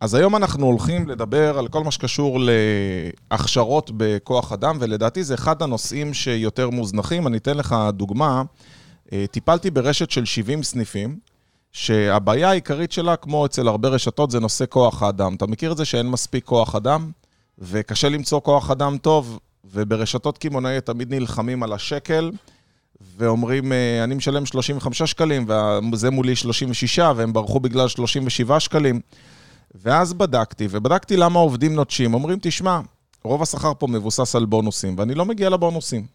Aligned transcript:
אז 0.00 0.14
היום 0.14 0.36
אנחנו 0.36 0.66
הולכים 0.66 1.08
לדבר 1.08 1.58
על 1.58 1.68
כל 1.68 1.84
מה 1.84 1.90
שקשור 1.90 2.40
להכשרות 3.30 3.90
בכוח 3.96 4.52
אדם, 4.52 4.76
ולדעתי 4.80 5.24
זה 5.24 5.34
אחד 5.34 5.62
הנושאים 5.62 6.14
שיותר 6.14 6.70
מוזנחים. 6.70 7.26
אני 7.26 7.36
אתן 7.36 7.56
לך 7.56 7.76
דוגמה. 7.92 8.42
אה, 9.12 9.24
טיפלתי 9.30 9.70
ברשת 9.70 10.10
של 10.10 10.24
70 10.24 10.62
סניפים, 10.62 11.18
שהבעיה 11.72 12.50
העיקרית 12.50 12.92
שלה, 12.92 13.16
כמו 13.16 13.46
אצל 13.46 13.68
הרבה 13.68 13.88
רשתות, 13.88 14.30
זה 14.30 14.40
נושא 14.40 14.64
כוח 14.68 15.02
האדם. 15.02 15.34
אתה 15.34 15.46
מכיר 15.46 15.72
את 15.72 15.76
זה 15.76 15.84
שאין 15.84 16.10
מספיק 16.10 16.44
כוח 16.44 16.74
אדם, 16.74 17.10
וקשה 17.58 18.08
למצוא 18.08 18.40
כוח 18.40 18.70
אדם 18.70 18.98
טוב, 18.98 19.38
וברשתות 19.64 20.38
קמעונאי 20.38 20.80
תמיד 20.80 21.14
נלחמים 21.14 21.62
על 21.62 21.72
השקל, 21.72 22.30
ואומרים, 23.16 23.72
אה, 23.72 24.04
אני 24.04 24.14
משלם 24.14 24.46
35 24.46 25.02
שקלים, 25.02 25.46
וזה 25.92 26.10
מולי 26.10 26.36
36, 26.36 26.98
והם 26.98 27.32
ברחו 27.32 27.60
בגלל 27.60 27.88
37 27.88 28.60
שקלים. 28.60 29.00
ואז 29.82 30.12
בדקתי, 30.12 30.68
ובדקתי 30.70 31.16
למה 31.16 31.38
עובדים 31.38 31.74
נוטשים. 31.74 32.14
אומרים, 32.14 32.38
תשמע, 32.42 32.80
רוב 33.24 33.42
השכר 33.42 33.72
פה 33.78 33.86
מבוסס 33.86 34.36
על 34.36 34.44
בונוסים, 34.44 34.94
ואני 34.98 35.14
לא 35.14 35.24
מגיע 35.24 35.50
לבונוסים. 35.50 36.06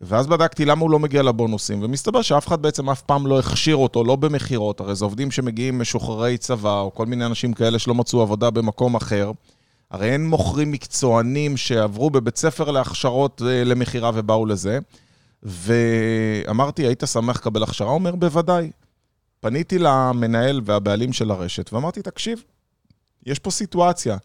ואז 0.00 0.26
בדקתי 0.26 0.64
למה 0.64 0.80
הוא 0.80 0.90
לא 0.90 0.98
מגיע 0.98 1.22
לבונוסים, 1.22 1.82
ומסתבר 1.82 2.22
שאף 2.22 2.46
אחד 2.48 2.62
בעצם 2.62 2.90
אף 2.90 3.02
פעם 3.02 3.26
לא 3.26 3.38
הכשיר 3.38 3.76
אותו, 3.76 4.04
לא 4.04 4.16
במכירות, 4.16 4.80
הרי 4.80 4.94
זה 4.94 5.04
עובדים 5.04 5.30
שמגיעים 5.30 5.78
משוחררי 5.78 6.38
צבא, 6.38 6.80
או 6.80 6.94
כל 6.94 7.06
מיני 7.06 7.26
אנשים 7.26 7.52
כאלה 7.52 7.78
שלא 7.78 7.94
מצאו 7.94 8.22
עבודה 8.22 8.50
במקום 8.50 8.94
אחר. 8.94 9.32
הרי 9.90 10.12
אין 10.12 10.26
מוכרים 10.26 10.72
מקצוענים 10.72 11.56
שעברו 11.56 12.10
בבית 12.10 12.36
ספר 12.36 12.70
להכשרות 12.70 13.42
אה, 13.46 13.64
למכירה 13.64 14.10
ובאו 14.14 14.46
לזה. 14.46 14.78
ואמרתי, 15.42 16.82
היית 16.82 17.02
שמח 17.06 17.36
לקבל 17.36 17.62
הכשרה? 17.62 17.88
הוא 17.88 17.94
אומר, 17.94 18.14
בוודאי. 18.14 18.70
פניתי 19.40 19.78
למנהל 19.78 20.60
והבעלים 20.64 21.12
של 21.12 21.30
הרשת 21.30 21.72
ואמרתי, 21.72 22.02
תקשיב, 22.02 22.42
יש 23.26 23.38
פה 23.38 23.50
סיטואציה. 23.50 24.16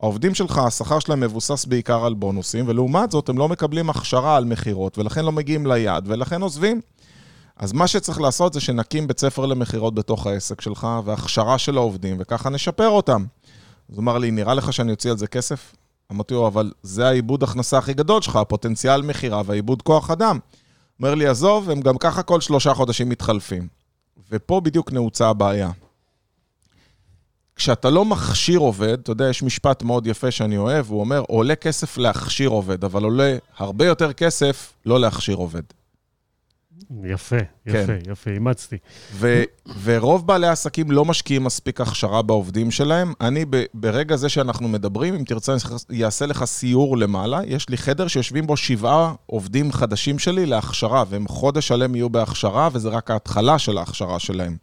העובדים 0.00 0.34
שלך, 0.34 0.58
השכר 0.58 0.98
שלהם 0.98 1.20
מבוסס 1.20 1.64
בעיקר 1.64 2.04
על 2.04 2.14
בונוסים, 2.14 2.68
ולעומת 2.68 3.10
זאת 3.10 3.28
הם 3.28 3.38
לא 3.38 3.48
מקבלים 3.48 3.90
הכשרה 3.90 4.36
על 4.36 4.44
מכירות, 4.44 4.98
ולכן 4.98 5.24
לא 5.24 5.32
מגיעים 5.32 5.66
ליעד, 5.66 6.04
ולכן 6.08 6.42
עוזבים. 6.42 6.80
אז 7.56 7.72
מה 7.72 7.86
שצריך 7.86 8.20
לעשות 8.20 8.52
זה 8.52 8.60
שנקים 8.60 9.06
בית 9.06 9.20
ספר 9.20 9.46
למכירות 9.46 9.94
בתוך 9.94 10.26
העסק 10.26 10.60
שלך, 10.60 10.88
והכשרה 11.04 11.58
של 11.58 11.76
העובדים, 11.76 12.16
וככה 12.20 12.50
נשפר 12.50 12.88
אותם. 12.88 13.24
אז 13.90 13.96
הוא 13.96 14.02
אמר 14.02 14.18
לי, 14.18 14.30
נראה 14.30 14.54
לך 14.54 14.72
שאני 14.72 14.92
אוציא 14.92 15.10
על 15.10 15.18
זה 15.18 15.26
כסף? 15.26 15.74
אמרתי 16.12 16.34
לו, 16.34 16.46
אבל 16.46 16.72
זה 16.82 17.08
העיבוד 17.08 17.42
הכנסה 17.42 17.78
הכי 17.78 17.94
גדול 17.94 18.22
שלך, 18.22 18.36
הפוטנציאל 18.36 19.02
מכירה 19.02 19.42
והעיבוד 19.46 19.82
כוח 19.82 20.10
אדם. 20.10 20.38
אומר 20.98 21.14
לי, 21.14 21.26
עזוב, 21.26 21.70
הם 21.70 21.80
גם 21.80 21.98
ככה 21.98 22.22
כל 22.22 22.40
שלושה 22.40 22.74
חודשים 22.74 23.08
מתחלפים. 23.08 23.68
ופה 24.30 24.60
בדיוק 24.60 24.92
נעוצה 24.92 25.28
הבעיה. 25.28 25.70
כשאתה 27.56 27.90
לא 27.90 28.04
מכשיר 28.04 28.58
עובד, 28.58 28.98
אתה 29.02 29.10
יודע, 29.12 29.28
יש 29.28 29.42
משפט 29.42 29.82
מאוד 29.82 30.06
יפה 30.06 30.30
שאני 30.30 30.56
אוהב, 30.56 30.90
הוא 30.90 31.00
אומר, 31.00 31.22
עולה 31.28 31.54
כסף 31.54 31.98
להכשיר 31.98 32.48
עובד, 32.48 32.84
אבל 32.84 33.04
עולה 33.04 33.36
הרבה 33.58 33.86
יותר 33.86 34.12
כסף 34.12 34.72
לא 34.86 35.00
להכשיר 35.00 35.36
עובד. 35.36 35.62
יפה, 37.04 37.36
יפה, 37.66 37.86
כן. 37.86 37.98
יפה, 38.10 38.30
אימצתי. 38.30 38.76
ו- 39.12 39.42
ורוב 39.82 40.26
בעלי 40.26 40.46
העסקים 40.46 40.90
לא 40.90 41.04
משקיעים 41.04 41.44
מספיק 41.44 41.80
הכשרה 41.80 42.22
בעובדים 42.22 42.70
שלהם. 42.70 43.12
אני, 43.20 43.44
ב- 43.50 43.64
ברגע 43.74 44.16
זה 44.16 44.28
שאנחנו 44.28 44.68
מדברים, 44.68 45.14
אם 45.14 45.24
תרצה, 45.24 45.54
אני 45.90 46.04
אעשה 46.04 46.26
לך 46.26 46.44
סיור 46.44 46.98
למעלה. 46.98 47.40
יש 47.46 47.68
לי 47.68 47.76
חדר 47.76 48.08
שיושבים 48.08 48.46
בו 48.46 48.56
שבעה 48.56 49.14
עובדים 49.26 49.72
חדשים 49.72 50.18
שלי 50.18 50.46
להכשרה, 50.46 51.04
והם 51.08 51.28
חודש 51.28 51.68
שלם 51.68 51.94
יהיו 51.94 52.10
בהכשרה, 52.10 52.68
וזה 52.72 52.88
רק 52.88 53.10
ההתחלה 53.10 53.58
של 53.58 53.78
ההכשרה 53.78 54.18
שלהם. 54.18 54.56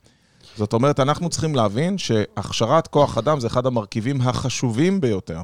זאת 0.57 0.73
אומרת, 0.73 0.99
אנחנו 0.99 1.29
צריכים 1.29 1.55
להבין 1.55 1.97
שהכשרת 1.97 2.87
כוח 2.87 3.17
אדם 3.17 3.39
זה 3.39 3.47
אחד 3.47 3.65
המרכיבים 3.65 4.21
החשובים 4.21 5.01
ביותר. 5.01 5.41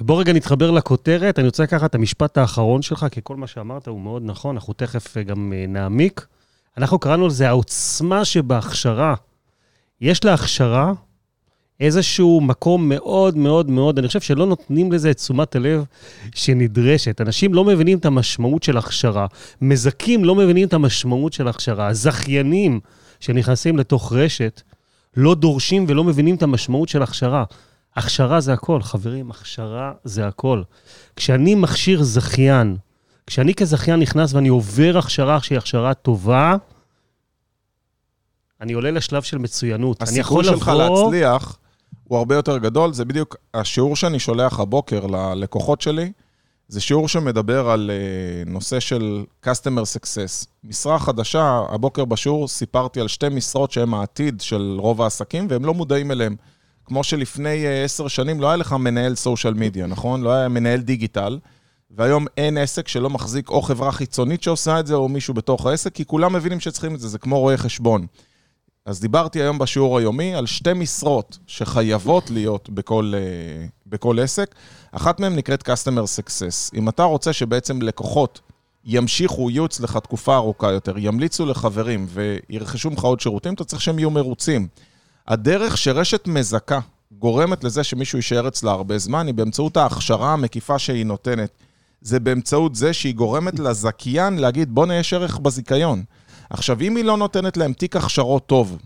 ובוא 0.00 0.20
רגע 0.20 0.32
נתחבר 0.32 0.70
לכותרת, 0.70 1.38
אני 1.38 1.46
רוצה 1.46 1.62
לקחת 1.62 1.90
את 1.90 1.94
המשפט 1.94 2.38
האחרון 2.38 2.82
שלך, 2.82 3.06
כי 3.10 3.20
כל 3.24 3.36
מה 3.36 3.46
שאמרת 3.46 3.88
הוא 3.88 4.00
מאוד 4.00 4.22
נכון, 4.24 4.56
אנחנו 4.56 4.74
תכף 4.74 5.16
אה, 5.16 5.22
גם 5.22 5.52
אה, 5.56 5.64
נעמיק. 5.68 6.26
אנחנו 6.78 6.98
קראנו 6.98 7.26
לזה 7.26 7.48
העוצמה 7.48 8.24
שבהכשרה. 8.24 9.14
יש 10.00 10.24
להכשרה 10.24 10.92
איזשהו 11.80 12.40
מקום 12.40 12.88
מאוד 12.88 13.36
מאוד 13.36 13.70
מאוד, 13.70 13.98
אני 13.98 14.06
חושב 14.06 14.20
שלא 14.20 14.46
נותנים 14.46 14.92
לזה 14.92 15.10
את 15.10 15.16
תשומת 15.16 15.56
הלב 15.56 15.84
שנדרשת. 16.34 17.20
אנשים 17.20 17.54
לא 17.54 17.64
מבינים 17.64 17.98
את 17.98 18.04
המשמעות 18.04 18.62
של 18.62 18.76
הכשרה. 18.76 19.26
מזכים 19.60 20.24
לא 20.24 20.34
מבינים 20.34 20.68
את 20.68 20.72
המשמעות 20.72 21.32
של 21.32 21.48
הכשרה. 21.48 21.86
הזכיינים 21.88 22.80
שנכנסים 23.24 23.78
לתוך 23.78 24.12
רשת 24.12 24.62
לא 25.16 25.34
דורשים 25.34 25.84
ולא 25.88 26.04
מבינים 26.04 26.34
את 26.34 26.42
המשמעות 26.42 26.88
של 26.88 27.02
הכשרה. 27.02 27.44
הכשרה 27.96 28.40
זה 28.40 28.52
הכל, 28.52 28.82
חברים, 28.82 29.30
הכשרה 29.30 29.92
זה 30.04 30.26
הכל. 30.26 30.62
כשאני 31.16 31.54
מכשיר 31.54 32.02
זכיין, 32.02 32.76
כשאני 33.26 33.54
כזכיין 33.54 34.00
נכנס 34.00 34.34
ואני 34.34 34.48
עובר 34.48 34.98
הכשרה 34.98 35.40
שהיא 35.42 35.58
הכשרה 35.58 35.94
טובה, 35.94 36.56
אני 38.60 38.72
עולה 38.72 38.90
לשלב 38.90 39.22
של 39.22 39.38
מצוינות. 39.38 40.02
הסיכוי 40.02 40.44
שלך 40.44 40.68
לבוא... 40.68 41.02
להצליח 41.02 41.58
הוא 42.04 42.18
הרבה 42.18 42.34
יותר 42.34 42.58
גדול. 42.58 42.92
זה 42.92 43.04
בדיוק 43.04 43.36
השיעור 43.54 43.96
שאני 43.96 44.18
שולח 44.18 44.60
הבוקר 44.60 45.06
ללקוחות 45.06 45.80
שלי, 45.80 46.12
זה 46.68 46.80
שיעור 46.80 47.08
שמדבר 47.08 47.70
על 47.70 47.90
uh, 47.90 48.50
נושא 48.50 48.80
של 48.80 49.24
Customer 49.44 49.98
Success. 49.98 50.46
משרה 50.64 50.98
חדשה, 50.98 51.60
הבוקר 51.68 52.04
בשיעור 52.04 52.48
סיפרתי 52.48 53.00
על 53.00 53.08
שתי 53.08 53.28
משרות 53.28 53.72
שהן 53.72 53.94
העתיד 53.94 54.40
של 54.40 54.76
רוב 54.78 55.02
העסקים, 55.02 55.46
והם 55.50 55.64
לא 55.64 55.74
מודעים 55.74 56.10
אליהם. 56.10 56.36
כמו 56.84 57.04
שלפני 57.04 57.64
uh, 57.64 57.84
עשר 57.84 58.08
שנים 58.08 58.40
לא 58.40 58.46
היה 58.46 58.56
לך 58.56 58.72
מנהל 58.72 59.14
סושיאל 59.14 59.54
מדיה, 59.54 59.86
נכון? 59.86 60.22
לא 60.22 60.32
היה 60.32 60.48
מנהל 60.48 60.80
דיגיטל, 60.80 61.38
והיום 61.90 62.26
אין 62.36 62.58
עסק 62.58 62.88
שלא 62.88 63.10
מחזיק 63.10 63.48
או 63.50 63.62
חברה 63.62 63.92
חיצונית 63.92 64.42
שעושה 64.42 64.80
את 64.80 64.86
זה, 64.86 64.94
או 64.94 65.08
מישהו 65.08 65.34
בתוך 65.34 65.66
העסק, 65.66 65.94
כי 65.94 66.04
כולם 66.04 66.32
מבינים 66.32 66.60
שצריכים 66.60 66.94
את 66.94 67.00
זה, 67.00 67.08
זה 67.08 67.18
כמו 67.18 67.40
רואה 67.40 67.56
חשבון. 67.56 68.06
אז 68.86 69.00
דיברתי 69.00 69.42
היום 69.42 69.58
בשיעור 69.58 69.98
היומי 69.98 70.34
על 70.34 70.46
שתי 70.46 70.72
משרות 70.72 71.38
שחייבות 71.46 72.30
להיות 72.30 72.70
בכל, 72.70 73.12
uh, 73.14 73.70
בכל 73.86 74.20
עסק. 74.20 74.54
אחת 74.92 75.20
מהן 75.20 75.36
נקראת 75.36 75.68
Customer 75.68 76.04
Success. 76.18 76.70
אם 76.74 76.88
אתה 76.88 77.02
רוצה 77.02 77.32
שבעצם 77.32 77.82
לקוחות 77.82 78.40
ימשיכו, 78.84 79.50
יהיו 79.50 79.66
אצלך 79.66 79.96
תקופה 79.96 80.36
ארוכה 80.36 80.72
יותר, 80.72 80.94
ימליצו 80.98 81.46
לחברים 81.46 82.06
וירכשו 82.08 82.90
ממך 82.90 83.04
עוד 83.04 83.20
שירותים, 83.20 83.54
אתה 83.54 83.64
צריך 83.64 83.82
שהם 83.82 83.98
יהיו 83.98 84.10
מרוצים. 84.10 84.68
הדרך 85.28 85.78
שרשת 85.78 86.26
מזכה 86.26 86.78
גורמת 87.12 87.64
לזה 87.64 87.84
שמישהו 87.84 88.18
יישאר 88.18 88.48
אצלה 88.48 88.70
הרבה 88.70 88.98
זמן, 88.98 89.26
היא 89.26 89.34
באמצעות 89.34 89.76
ההכשרה 89.76 90.32
המקיפה 90.32 90.78
שהיא 90.78 91.06
נותנת. 91.06 91.50
זה 92.00 92.20
באמצעות 92.20 92.74
זה 92.74 92.92
שהיא 92.92 93.14
גורמת 93.14 93.58
לזכיין 93.58 94.38
להגיד, 94.38 94.74
בוא 94.74 94.86
יש 94.92 95.12
ערך 95.12 95.38
בזיכיון. 95.38 96.02
עכשיו, 96.50 96.80
אם 96.80 96.96
היא 96.96 97.04
לא 97.04 97.16
נותנת 97.16 97.56
להם 97.56 97.72
תיק 97.72 97.96
הכשרות 97.96 98.46
טוב, 98.46 98.78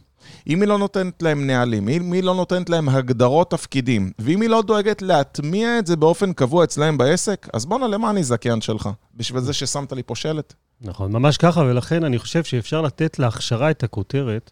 אם 0.49 0.61
היא 0.61 0.69
לא 0.69 0.79
נותנת 0.79 1.23
להם 1.23 1.47
נהלים, 1.47 1.89
אם 1.89 2.13
היא 2.13 2.23
לא 2.23 2.35
נותנת 2.35 2.71
להם 2.71 2.89
הגדרות 2.89 3.51
תפקידים, 3.51 4.13
ואם 4.19 4.41
היא 4.41 4.51
לא 4.51 4.63
דואגת 4.63 5.03
להטמיע 5.03 5.79
את 5.79 5.87
זה 5.87 5.97
באופן 5.97 6.33
קבוע 6.33 6.65
אצלהם 6.65 6.99
בעסק, 6.99 7.49
אז 7.53 7.67
בואנה, 7.67 7.87
למה 7.87 8.11
אני 8.11 8.25
זכיין 8.25 8.61
שלך? 8.61 8.89
בשביל 9.15 9.41
זה 9.41 9.53
ששמת 9.53 9.93
לי 9.93 10.03
פה 10.03 10.17
שלט? 10.17 10.55
נכון, 10.81 11.13
ממש 11.13 11.37
ככה, 11.37 11.61
ולכן 11.61 12.05
אני 12.05 12.19
חושב 12.19 12.45
שאפשר 12.45 12.81
לתת 12.83 13.19
להכשרה 13.19 13.71
את 13.71 13.83
הכותרת, 13.83 14.51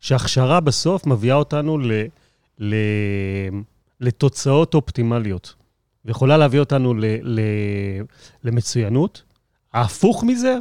שהכשרה 0.00 0.60
בסוף 0.60 1.06
מביאה 1.06 1.36
אותנו 1.36 1.78
ל, 1.78 1.92
ל, 2.58 2.74
לתוצאות 4.00 4.74
אופטימליות, 4.74 5.54
ויכולה 6.04 6.36
להביא 6.36 6.60
אותנו 6.60 6.94
ל, 6.94 7.04
ל, 7.22 7.40
למצוינות. 8.44 9.22
ההפוך 9.72 10.24
מזה, 10.24 10.56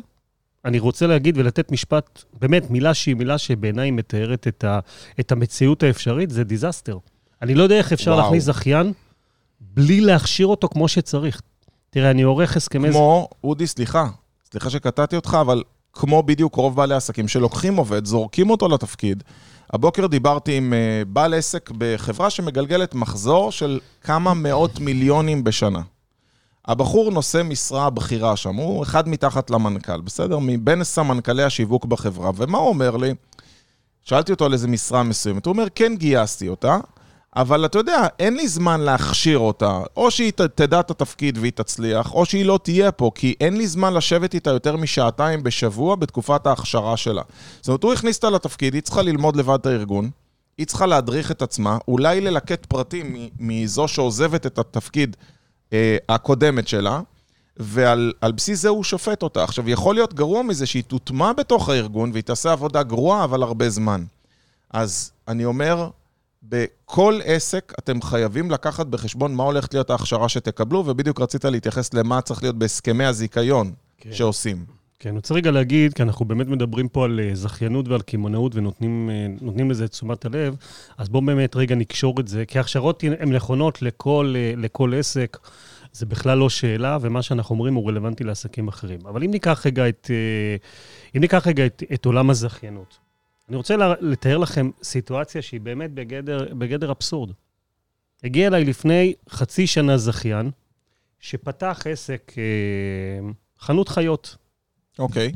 אני 0.65 0.79
רוצה 0.79 1.07
להגיד 1.07 1.37
ולתת 1.37 1.71
משפט, 1.71 2.23
באמת, 2.39 2.69
מילה 2.69 2.93
שהיא 2.93 3.15
מילה 3.15 3.37
שבעיניי 3.37 3.91
מתארת 3.91 4.47
את, 4.47 4.63
ה, 4.63 4.79
את 5.19 5.31
המציאות 5.31 5.83
האפשרית, 5.83 6.29
זה 6.29 6.43
דיזסטר. 6.43 6.97
אני 7.41 7.55
לא 7.55 7.63
יודע 7.63 7.77
איך 7.77 7.93
אפשר 7.93 8.11
וואו. 8.11 8.23
להכניס 8.23 8.43
זכיין 8.43 8.93
בלי 9.61 10.01
להכשיר 10.01 10.47
אותו 10.47 10.67
כמו 10.67 10.87
שצריך. 10.87 11.41
תראה, 11.89 12.11
אני 12.11 12.21
עורך 12.21 12.57
הסכמי... 12.57 12.91
כמו, 12.91 13.27
אודי, 13.43 13.67
סליחה, 13.67 14.07
סליחה 14.51 14.69
שקטעתי 14.69 15.15
אותך, 15.15 15.37
אבל 15.41 15.63
כמו 15.93 16.23
בדיוק 16.23 16.55
רוב 16.55 16.75
בעלי 16.75 16.95
עסקים 16.95 17.27
שלוקחים 17.27 17.75
עובד, 17.75 18.05
זורקים 18.05 18.49
אותו 18.49 18.67
לתפקיד. 18.67 19.23
הבוקר 19.73 20.07
דיברתי 20.07 20.57
עם 20.57 20.73
uh, 20.73 21.05
בעל 21.05 21.33
עסק 21.33 21.71
בחברה 21.77 22.29
שמגלגלת 22.29 22.95
מחזור 22.95 23.51
של 23.51 23.79
כמה 24.01 24.33
מאות 24.33 24.79
מיליונים 24.79 25.43
בשנה. 25.43 25.81
הבחור 26.65 27.11
נושא 27.11 27.41
משרה 27.45 27.89
בכירה 27.89 28.35
שם, 28.35 28.55
הוא 28.55 28.83
אחד 28.83 29.09
מתחת 29.09 29.49
למנכ"ל, 29.49 30.01
בסדר? 30.01 30.39
מבין 30.41 30.83
סמנכ"לי 30.83 31.43
השיווק 31.43 31.85
בחברה. 31.85 32.31
ומה 32.35 32.57
הוא 32.57 32.69
אומר 32.69 32.97
לי? 32.97 33.13
שאלתי 34.03 34.31
אותו 34.31 34.45
על 34.45 34.53
איזה 34.53 34.67
משרה 34.67 35.03
מסוימת. 35.03 35.45
הוא 35.45 35.51
אומר, 35.51 35.67
כן 35.75 35.95
גייסתי 35.95 36.47
אותה, 36.47 36.77
אבל 37.35 37.65
אתה 37.65 37.79
יודע, 37.79 38.07
אין 38.19 38.35
לי 38.35 38.47
זמן 38.47 38.81
להכשיר 38.81 39.37
אותה. 39.37 39.81
או 39.97 40.11
שהיא 40.11 40.31
תדע 40.31 40.79
את 40.79 40.91
התפקיד 40.91 41.37
והיא 41.37 41.51
תצליח, 41.51 42.13
או 42.13 42.25
שהיא 42.25 42.45
לא 42.45 42.59
תהיה 42.63 42.91
פה, 42.91 43.11
כי 43.15 43.35
אין 43.41 43.57
לי 43.57 43.67
זמן 43.67 43.93
לשבת 43.93 44.33
איתה 44.33 44.49
יותר 44.49 44.75
משעתיים 44.75 45.43
בשבוע 45.43 45.95
בתקופת 45.95 46.47
ההכשרה 46.47 46.97
שלה. 46.97 47.21
זאת 47.61 47.67
אומרת, 47.67 47.83
הוא 47.83 47.93
הכניס 47.93 48.15
אותה 48.15 48.29
לתפקיד, 48.29 48.73
היא 48.73 48.81
צריכה 48.81 49.01
ללמוד 49.01 49.35
לבד 49.35 49.57
את 49.61 49.65
הארגון, 49.65 50.09
היא 50.57 50.67
צריכה 50.67 50.85
להדריך 50.85 51.31
את 51.31 51.41
עצמה, 51.41 51.77
אולי 51.87 52.21
ללקט 52.21 52.65
פרטים 52.65 53.15
מזו 53.39 53.87
שעוזבת 53.87 54.45
את 54.45 54.59
התפקיד 54.59 55.17
הקודמת 56.09 56.67
שלה, 56.67 57.01
ועל 57.57 58.31
בסיס 58.35 58.61
זה 58.61 58.69
הוא 58.69 58.83
שופט 58.83 59.23
אותה. 59.23 59.43
עכשיו, 59.43 59.69
יכול 59.69 59.95
להיות 59.95 60.13
גרוע 60.13 60.41
מזה 60.41 60.65
שהיא 60.65 60.83
תוטמע 60.83 61.33
בתוך 61.33 61.69
הארגון 61.69 62.11
והיא 62.11 62.23
תעשה 62.23 62.51
עבודה 62.51 62.83
גרועה, 62.83 63.23
אבל 63.23 63.43
הרבה 63.43 63.69
זמן. 63.69 64.03
אז 64.69 65.11
אני 65.27 65.45
אומר, 65.45 65.89
בכל 66.43 67.19
עסק 67.25 67.73
אתם 67.79 68.01
חייבים 68.01 68.51
לקחת 68.51 68.85
בחשבון 68.85 69.35
מה 69.35 69.43
הולכת 69.43 69.73
להיות 69.73 69.89
ההכשרה 69.89 70.29
שתקבלו, 70.29 70.83
ובדיוק 70.85 71.21
רצית 71.21 71.45
להתייחס 71.45 71.93
למה 71.93 72.21
צריך 72.21 72.43
להיות 72.43 72.55
בהסכמי 72.55 73.05
הזיכיון 73.05 73.73
כן. 73.97 74.13
שעושים. 74.13 74.65
כן, 75.01 75.09
אני 75.09 75.17
רוצה 75.17 75.33
רגע 75.33 75.51
להגיד, 75.51 75.93
כי 75.93 76.03
אנחנו 76.03 76.25
באמת 76.25 76.47
מדברים 76.47 76.89
פה 76.89 77.05
על 77.05 77.19
אה, 77.19 77.35
זכיינות 77.35 77.87
ועל 77.87 78.01
קמעונאות 78.01 78.55
ונותנים 78.55 79.09
אה, 79.59 79.63
לזה 79.69 79.85
את 79.85 79.91
תשומת 79.91 80.25
הלב, 80.25 80.55
אז 80.97 81.09
בואו 81.09 81.25
באמת 81.25 81.55
רגע 81.55 81.75
נקשור 81.75 82.19
את 82.19 82.27
זה, 82.27 82.45
כי 82.45 82.57
ההכשרות 82.57 83.03
הן 83.19 83.33
נכונות 83.33 83.81
לכל, 83.81 84.33
אה, 84.37 84.53
לכל 84.57 84.93
עסק, 84.97 85.37
זה 85.91 86.05
בכלל 86.05 86.37
לא 86.37 86.49
שאלה, 86.49 86.97
ומה 87.01 87.21
שאנחנו 87.21 87.53
אומרים 87.55 87.73
הוא 87.73 87.89
רלוונטי 87.89 88.23
לעסקים 88.23 88.67
אחרים. 88.67 88.99
אבל 89.05 89.23
אם 89.23 89.31
ניקח 89.31 89.65
רגע 89.65 89.89
את, 89.89 90.11
אם 91.15 91.21
ניקח 91.21 91.47
רגע 91.47 91.65
את, 91.65 91.83
את 91.93 92.05
עולם 92.05 92.29
הזכיינות, 92.29 92.97
אני 93.49 93.57
רוצה 93.57 93.75
לתאר 94.01 94.37
לכם 94.37 94.69
סיטואציה 94.83 95.41
שהיא 95.41 95.61
באמת 95.61 95.91
בגדר, 95.91 96.53
בגדר 96.53 96.91
אבסורד. 96.91 97.31
הגיע 98.23 98.47
אליי 98.47 98.65
לפני 98.65 99.13
חצי 99.29 99.67
שנה 99.67 99.97
זכיין, 99.97 100.51
שפתח 101.19 101.81
עסק, 101.89 102.33
חנות 103.59 103.89
חיות. 103.89 104.37
אוקיי. 104.99 105.31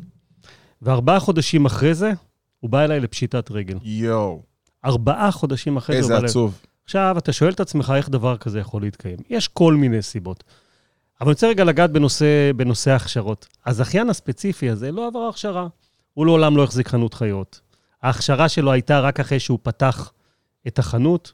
וארבעה 0.81 1.19
חודשים 1.19 1.65
אחרי 1.65 1.93
זה, 1.93 2.11
הוא 2.59 2.69
בא 2.69 2.83
אליי 2.83 2.99
לפשיטת 2.99 3.51
רגל. 3.51 3.77
יואו. 3.83 4.41
ארבעה 4.85 5.31
חודשים 5.31 5.77
אחרי 5.77 5.95
זה 5.95 6.01
הוא 6.01 6.09
בא 6.09 6.15
אליי. 6.15 6.23
איזה 6.23 6.31
עצוב. 6.31 6.59
עכשיו, 6.83 7.15
אתה 7.17 7.33
שואל 7.33 7.51
את 7.51 7.59
עצמך 7.59 7.93
איך 7.95 8.09
דבר 8.09 8.37
כזה 8.37 8.59
יכול 8.59 8.81
להתקיים. 8.81 9.17
יש 9.29 9.47
כל 9.47 9.73
מיני 9.73 10.01
סיבות. 10.01 10.43
אבל 11.21 11.27
אני 11.27 11.33
רוצה 11.33 11.47
רגע 11.47 11.63
לגעת 11.63 11.91
בנושא, 11.91 12.51
בנושא 12.55 12.91
ההכשרות. 12.91 13.47
הזכיין 13.65 14.09
הספציפי 14.09 14.69
הזה 14.69 14.91
לא 14.91 15.07
עבר 15.07 15.19
הכשרה. 15.19 15.67
הוא 16.13 16.25
לעולם 16.25 16.57
לא 16.57 16.63
החזיק 16.63 16.87
חנות 16.87 17.13
חיות. 17.13 17.61
ההכשרה 18.03 18.49
שלו 18.49 18.71
הייתה 18.71 18.99
רק 18.99 19.19
אחרי 19.19 19.39
שהוא 19.39 19.59
פתח 19.63 20.11
את 20.67 20.79
החנות. 20.79 21.33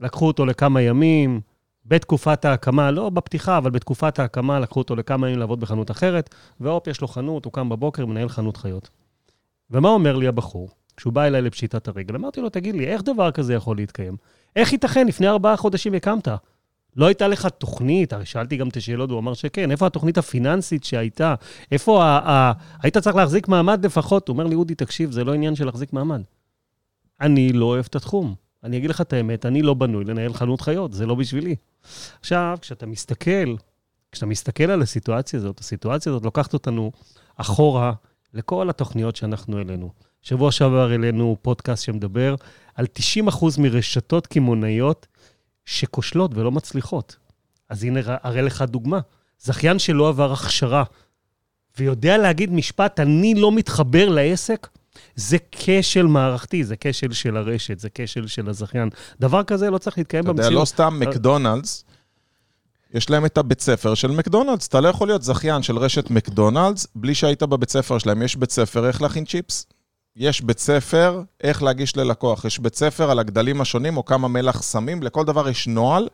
לקחו 0.00 0.26
אותו 0.26 0.46
לכמה 0.46 0.82
ימים, 0.82 1.40
בתקופת 1.88 2.44
ההקמה, 2.44 2.90
לא 2.90 3.10
בפתיחה, 3.10 3.58
אבל 3.58 3.70
בתקופת 3.70 4.18
ההקמה 4.18 4.60
לקחו 4.60 4.80
אותו 4.80 4.96
לכמה 4.96 5.26
ימים 5.28 5.38
לעבוד 5.38 5.60
בחנות 5.60 5.90
אחרת, 5.90 6.34
והופ, 6.60 6.86
יש 6.86 7.00
לו 7.00 7.08
חנות, 7.08 7.44
הוא 7.44 7.52
קם 7.52 7.68
בבוקר, 7.68 8.06
מנהל 8.06 8.28
חנות 8.28 8.56
חיות. 8.56 8.90
ומה 9.70 9.88
אומר 9.88 10.16
לי 10.16 10.26
הבחור? 10.26 10.68
כשהוא 10.96 11.12
בא 11.12 11.24
אליי 11.24 11.42
לפשיטת 11.42 11.88
הרגל, 11.88 12.14
אמרתי 12.14 12.40
לו, 12.40 12.48
תגיד 12.48 12.74
לי, 12.74 12.86
איך 12.86 13.02
דבר 13.02 13.30
כזה 13.30 13.54
יכול 13.54 13.76
להתקיים? 13.76 14.16
איך 14.56 14.72
ייתכן, 14.72 15.06
לפני 15.06 15.28
ארבעה 15.28 15.56
חודשים 15.56 15.94
הקמת? 15.94 16.28
לא 16.96 17.06
הייתה 17.06 17.28
לך 17.28 17.46
תוכנית, 17.46 18.12
הרי 18.12 18.26
שאלתי 18.26 18.56
גם 18.56 18.68
את 18.68 18.76
השאלות, 18.76 19.10
הוא 19.10 19.18
אמר 19.18 19.34
שכן, 19.34 19.70
איפה 19.70 19.86
התוכנית 19.86 20.18
הפיננסית 20.18 20.84
שהייתה? 20.84 21.34
איפה 21.72 22.04
ה... 22.04 22.30
ה... 22.30 22.52
היית 22.82 22.98
צריך 22.98 23.16
להחזיק 23.16 23.48
מעמד 23.48 23.86
לפחות? 23.86 24.28
הוא 24.28 24.34
אומר 24.34 24.46
לי, 24.46 24.54
אודי, 24.54 24.74
תקשיב, 24.74 25.10
זה 25.10 25.24
לא 25.24 25.34
עניין 25.34 25.54
של 25.54 25.64
להחזיק 25.64 25.92
מעמד. 25.92 26.22
אני 27.20 27.52
לא 27.52 27.64
אוהב 27.64 27.84
את 27.88 27.96
התחום. 27.96 28.45
אני 28.66 28.76
אגיד 28.76 28.90
לך 28.90 29.00
את 29.00 29.12
האמת, 29.12 29.46
אני 29.46 29.62
לא 29.62 29.74
בנוי 29.74 30.04
לנהל 30.04 30.32
חנות 30.34 30.60
חיות, 30.60 30.92
זה 30.92 31.06
לא 31.06 31.14
בשבילי. 31.14 31.56
עכשיו, 32.20 32.58
כשאתה 32.60 32.86
מסתכל, 32.86 33.54
כשאתה 34.12 34.26
מסתכל 34.26 34.70
על 34.70 34.82
הסיטואציה 34.82 35.38
הזאת, 35.38 35.58
הסיטואציה 35.58 36.12
הזאת 36.12 36.24
לוקחת 36.24 36.54
אותנו 36.54 36.92
אחורה 37.36 37.92
לכל 38.34 38.70
התוכניות 38.70 39.16
שאנחנו 39.16 39.58
העלינו. 39.58 39.90
שבוע 40.22 40.52
שעבר 40.52 40.90
העלינו 40.90 41.36
פודקאסט 41.42 41.84
שמדבר 41.84 42.34
על 42.74 42.86
90% 43.28 43.44
מרשתות 43.58 44.26
קמעונאיות 44.26 45.06
שכושלות 45.64 46.30
ולא 46.34 46.52
מצליחות. 46.52 47.16
אז 47.68 47.84
הנה, 47.84 48.00
אראה 48.24 48.42
לך 48.42 48.62
דוגמה. 48.62 49.00
זכיין 49.38 49.78
שלא 49.78 50.08
עבר 50.08 50.32
הכשרה 50.32 50.84
ויודע 51.78 52.18
להגיד 52.18 52.52
משפט, 52.52 53.00
אני 53.00 53.34
לא 53.34 53.52
מתחבר 53.52 54.08
לעסק, 54.08 54.68
זה 55.16 55.36
כשל 55.52 56.06
מערכתי, 56.06 56.64
זה 56.64 56.74
כשל 56.80 57.12
של 57.12 57.36
הרשת, 57.36 57.78
זה 57.78 57.88
כשל 57.94 58.26
של 58.26 58.48
הזכיין. 58.48 58.88
דבר 59.20 59.42
כזה 59.42 59.70
לא 59.70 59.78
צריך 59.78 59.98
להתקיים 59.98 60.24
במציאות. 60.24 60.40
אתה 60.40 60.48
יודע, 60.48 60.60
לא 60.60 60.64
סתם 60.64 61.00
מקדונלדס, 61.00 61.84
יש 62.94 63.10
להם 63.10 63.24
את 63.26 63.38
הבית 63.38 63.60
ספר 63.60 63.94
של 63.94 64.10
מקדונלדס. 64.10 64.68
אתה 64.68 64.80
לא 64.80 64.88
יכול 64.88 65.08
להיות 65.08 65.22
זכיין 65.22 65.62
של 65.62 65.78
רשת 65.78 66.10
מקדונלדס 66.10 66.86
בלי 66.94 67.14
שהיית 67.14 67.42
בבית 67.42 67.70
ספר 67.70 67.98
שלהם. 67.98 68.22
יש 68.22 68.36
בית 68.36 68.50
ספר 68.50 68.86
איך 68.86 69.02
להכין 69.02 69.24
צ'יפס, 69.24 69.66
יש 70.16 70.40
בית 70.40 70.58
ספר 70.58 71.22
איך 71.42 71.62
להגיש 71.62 71.96
ללקוח, 71.96 72.44
יש 72.44 72.58
בית 72.58 72.74
ספר 72.74 73.10
על 73.10 73.18
הגדלים 73.18 73.60
השונים 73.60 73.96
או 73.96 74.04
כמה 74.04 74.28
מלח 74.28 74.62
שמים, 74.62 75.02
לכל 75.02 75.24
דבר 75.24 75.48
יש 75.48 75.68
נוהל. 75.68 76.08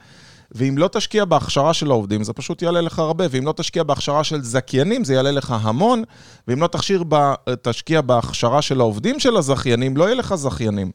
ואם 0.54 0.78
לא 0.78 0.88
תשקיע 0.88 1.24
בהכשרה 1.24 1.74
של 1.74 1.90
העובדים, 1.90 2.24
זה 2.24 2.32
פשוט 2.32 2.62
יעלה 2.62 2.80
לך 2.80 2.98
הרבה, 2.98 3.24
ואם 3.30 3.46
לא 3.46 3.54
תשקיע 3.56 3.82
בהכשרה 3.82 4.24
של 4.24 4.42
זכיינים, 4.42 5.04
זה 5.04 5.14
יעלה 5.14 5.30
לך 5.30 5.54
המון, 5.60 6.02
ואם 6.48 6.62
לא 6.62 6.66
תכשיר 6.66 7.04
ב, 7.08 7.32
תשקיע 7.62 8.00
בהכשרה 8.00 8.62
של 8.62 8.80
העובדים 8.80 9.20
של 9.20 9.36
הזכיינים, 9.36 9.96
לא 9.96 10.04
יהיה 10.04 10.14
לך 10.14 10.34
זכיינים. 10.34 10.90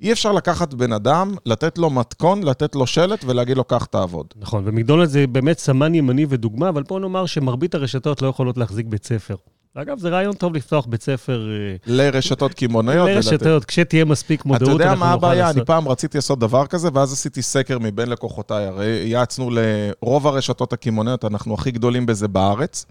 אי 0.00 0.12
אפשר 0.12 0.32
לקחת 0.32 0.74
בן 0.74 0.92
אדם, 0.92 1.34
לתת 1.46 1.78
לו 1.78 1.90
מתכון, 1.90 2.42
לתת 2.42 2.74
לו 2.74 2.86
שלט 2.86 3.24
ולהגיד 3.24 3.56
לו, 3.56 3.64
קח 3.64 3.84
תעבוד. 3.84 4.26
נכון, 4.36 4.62
ומקדונלדס 4.66 5.10
זה 5.10 5.26
באמת 5.26 5.58
סמן 5.58 5.94
ימני 5.94 6.26
ודוגמה, 6.28 6.68
אבל 6.68 6.82
בוא 6.82 7.00
נאמר 7.00 7.26
שמרבית 7.26 7.74
הרשתות 7.74 8.22
לא 8.22 8.28
יכולות 8.28 8.58
להחזיק 8.58 8.86
בית 8.86 9.04
ספר. 9.04 9.34
אגב, 9.76 9.98
זה 9.98 10.08
רעיון 10.08 10.34
טוב 10.34 10.54
לפתוח 10.54 10.86
בית 10.86 11.02
ספר... 11.02 11.48
אה, 11.50 11.76
לרשתות 11.86 12.54
קמעוניות. 12.54 13.08
לרשתות, 13.08 13.64
כשתהיה 13.64 14.04
מספיק 14.04 14.44
מודעות, 14.44 14.62
אנחנו 14.62 14.72
נוכל 14.72 14.84
לעשות... 14.84 14.96
אתה 14.96 15.04
יודע 15.04 15.06
מה 15.06 15.28
הבעיה? 15.28 15.50
אני 15.50 15.64
פעם 15.64 15.88
רציתי 15.88 16.18
לעשות 16.18 16.38
דבר 16.38 16.66
כזה, 16.66 16.88
ואז 16.94 17.12
עשיתי 17.12 17.42
סקר 17.42 17.78
מבין 17.78 18.08
לקוחותיי. 18.08 18.66
הרי 18.66 18.86
יעצנו 18.86 19.50
לרוב 19.50 20.26
הרשתות 20.26 20.72
הקמעוניות, 20.72 21.24
אנחנו 21.24 21.54
הכי 21.54 21.70
גדולים 21.70 22.06
בזה 22.06 22.28
בארץ. 22.28 22.86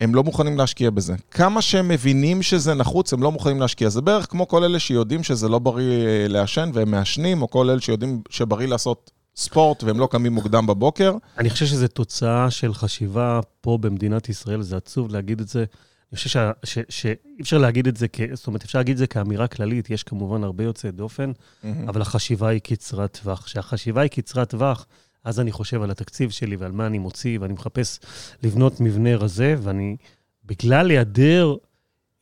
הם 0.00 0.14
לא 0.14 0.22
מוכנים 0.22 0.58
להשקיע 0.58 0.90
בזה. 0.90 1.14
כמה 1.30 1.62
שהם 1.62 1.88
מבינים 1.88 2.42
שזה 2.42 2.74
נחוץ, 2.74 3.12
הם 3.12 3.22
לא 3.22 3.32
מוכנים 3.32 3.60
להשקיע. 3.60 3.88
זה 3.88 4.00
בערך 4.00 4.26
כמו 4.30 4.48
כל 4.48 4.64
אלה 4.64 4.78
שיודעים 4.78 5.22
שזה 5.22 5.48
לא 5.48 5.58
בריא 5.58 6.06
אה, 6.06 6.28
לעשן 6.28 6.70
והם 6.74 6.90
מעשנים, 6.90 7.42
או 7.42 7.50
כל 7.50 7.70
אלה 7.70 7.80
שיודעים 7.80 8.22
שבריא 8.30 8.68
לעשות 8.68 9.10
ספורט 9.36 9.82
והם 9.82 9.98
לא 9.98 10.08
קמים 10.10 10.32
מוקדם 10.32 10.66
בבוקר. 10.66 11.16
אני 11.38 11.50
חושב 11.50 11.66
שזו 11.66 11.88
תוצאה 11.88 12.50
של 12.50 12.74
חשיבה 12.74 13.40
פה 13.60 13.78
במדינת 13.80 14.28
ישראל, 14.28 14.62
זה 14.62 14.76
עצוב 14.76 15.10
להגיד 15.10 15.40
את 15.40 15.48
זה. 15.48 15.64
אני 16.12 16.16
חושב 16.16 16.50
שאי 16.88 17.14
אפשר 17.40 17.58
להגיד 17.58 17.86
את 17.86 17.96
זה, 17.96 18.06
כ... 18.12 18.20
זאת 18.32 18.46
אומרת, 18.46 18.64
אפשר 18.64 18.78
להגיד 18.78 18.92
את 18.92 18.98
זה 18.98 19.06
כאמירה 19.06 19.46
כללית, 19.46 19.90
יש 19.90 20.02
כמובן 20.02 20.44
הרבה 20.44 20.64
יוצאי 20.64 20.90
דופן, 20.90 21.32
mm-hmm. 21.32 21.66
אבל 21.88 22.02
החשיבה 22.02 22.48
היא 22.48 22.60
קצרת 22.60 23.18
טווח. 23.22 23.42
כשהחשיבה 23.44 24.00
היא 24.00 24.10
קצרת 24.10 24.50
טווח, 24.50 24.86
אז 25.24 25.40
אני 25.40 25.52
חושב 25.52 25.82
על 25.82 25.90
התקציב 25.90 26.30
שלי 26.30 26.56
ועל 26.56 26.72
מה 26.72 26.86
אני 26.86 26.98
מוציא, 26.98 27.38
ואני 27.40 27.52
מחפש 27.52 28.00
לבנות 28.42 28.80
מבנה 28.80 29.16
רזה, 29.16 29.54
ואני, 29.62 29.96
בגלל 30.44 30.90
היעדר 30.90 31.54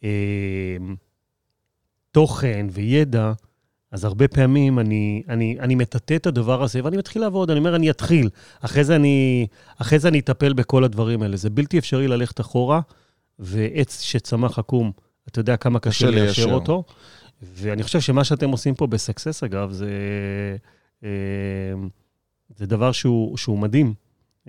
אה, 0.04 0.76
תוכן 2.10 2.66
וידע, 2.72 3.32
אז 3.92 4.04
הרבה 4.04 4.28
פעמים 4.28 4.78
אני, 4.78 5.22
אני, 5.28 5.56
אני 5.60 5.74
מטאטא 5.74 6.16
את 6.16 6.26
הדבר 6.26 6.62
הזה, 6.62 6.84
ואני 6.84 6.96
מתחיל 6.96 7.22
לעבוד, 7.22 7.50
אני 7.50 7.58
אומר, 7.58 7.76
אני 7.76 7.90
אתחיל. 7.90 8.28
אחרי 8.60 8.84
זה 8.84 8.96
אני, 8.96 9.46
אחרי 9.78 9.98
זה 9.98 10.08
אני 10.08 10.18
אטפל 10.18 10.52
בכל 10.52 10.84
הדברים 10.84 11.22
האלה. 11.22 11.36
זה 11.36 11.50
בלתי 11.50 11.78
אפשרי 11.78 12.08
ללכת 12.08 12.40
אחורה, 12.40 12.80
ועץ 13.38 14.00
שצמח 14.00 14.58
עקום, 14.58 14.92
אתה 15.28 15.40
יודע 15.40 15.56
כמה 15.56 15.78
קשה 15.78 16.10
ליישר 16.10 16.52
אותו. 16.52 16.84
ואני 17.42 17.82
חושב 17.82 18.00
שמה 18.00 18.24
שאתם 18.24 18.50
עושים 18.50 18.74
פה 18.74 18.86
בסקסס, 18.86 19.42
אגב, 19.42 19.72
זה, 19.72 19.90
אה, 21.04 21.08
זה 22.56 22.66
דבר 22.66 22.92
שהוא, 22.92 23.36
שהוא 23.36 23.58
מדהים. 23.58 23.94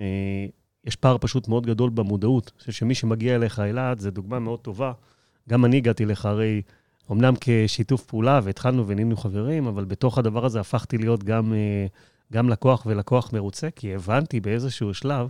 אה, 0.00 0.46
יש 0.84 0.96
פער 0.96 1.16
פשוט 1.20 1.48
מאוד 1.48 1.66
גדול 1.66 1.90
במודעות. 1.90 2.50
אני 2.54 2.58
חושב 2.60 2.72
שמי 2.72 2.94
שמגיע 2.94 3.34
אליך, 3.34 3.60
אלעד, 3.60 3.98
זו 3.98 4.10
דוגמה 4.10 4.38
מאוד 4.38 4.60
טובה. 4.60 4.92
גם 5.48 5.64
אני 5.64 5.76
הגעתי 5.76 6.04
לך, 6.04 6.26
הרי... 6.26 6.62
אמנם 7.10 7.34
כשיתוף 7.40 8.04
פעולה, 8.04 8.40
והתחלנו 8.42 8.86
ונהיינו 8.86 9.16
חברים, 9.16 9.66
אבל 9.66 9.84
בתוך 9.84 10.18
הדבר 10.18 10.44
הזה 10.44 10.60
הפכתי 10.60 10.98
להיות 10.98 11.24
גם, 11.24 11.52
אה, 11.52 11.86
גם 12.32 12.48
לקוח 12.48 12.82
ולקוח 12.86 13.32
מרוצה, 13.32 13.70
כי 13.70 13.94
הבנתי 13.94 14.40
באיזשהו 14.40 14.94
שלב 14.94 15.28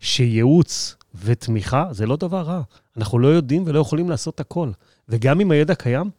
שייעוץ 0.00 0.96
ותמיכה 1.14 1.88
זה 1.90 2.06
לא 2.06 2.16
דבר 2.16 2.40
רע. 2.40 2.62
אנחנו 2.96 3.18
לא 3.18 3.28
יודעים 3.28 3.62
ולא 3.66 3.80
יכולים 3.80 4.10
לעשות 4.10 4.40
הכל. 4.40 4.70
וגם 5.08 5.40
אם 5.40 5.50
הידע 5.50 5.74
קיים, 5.74 6.10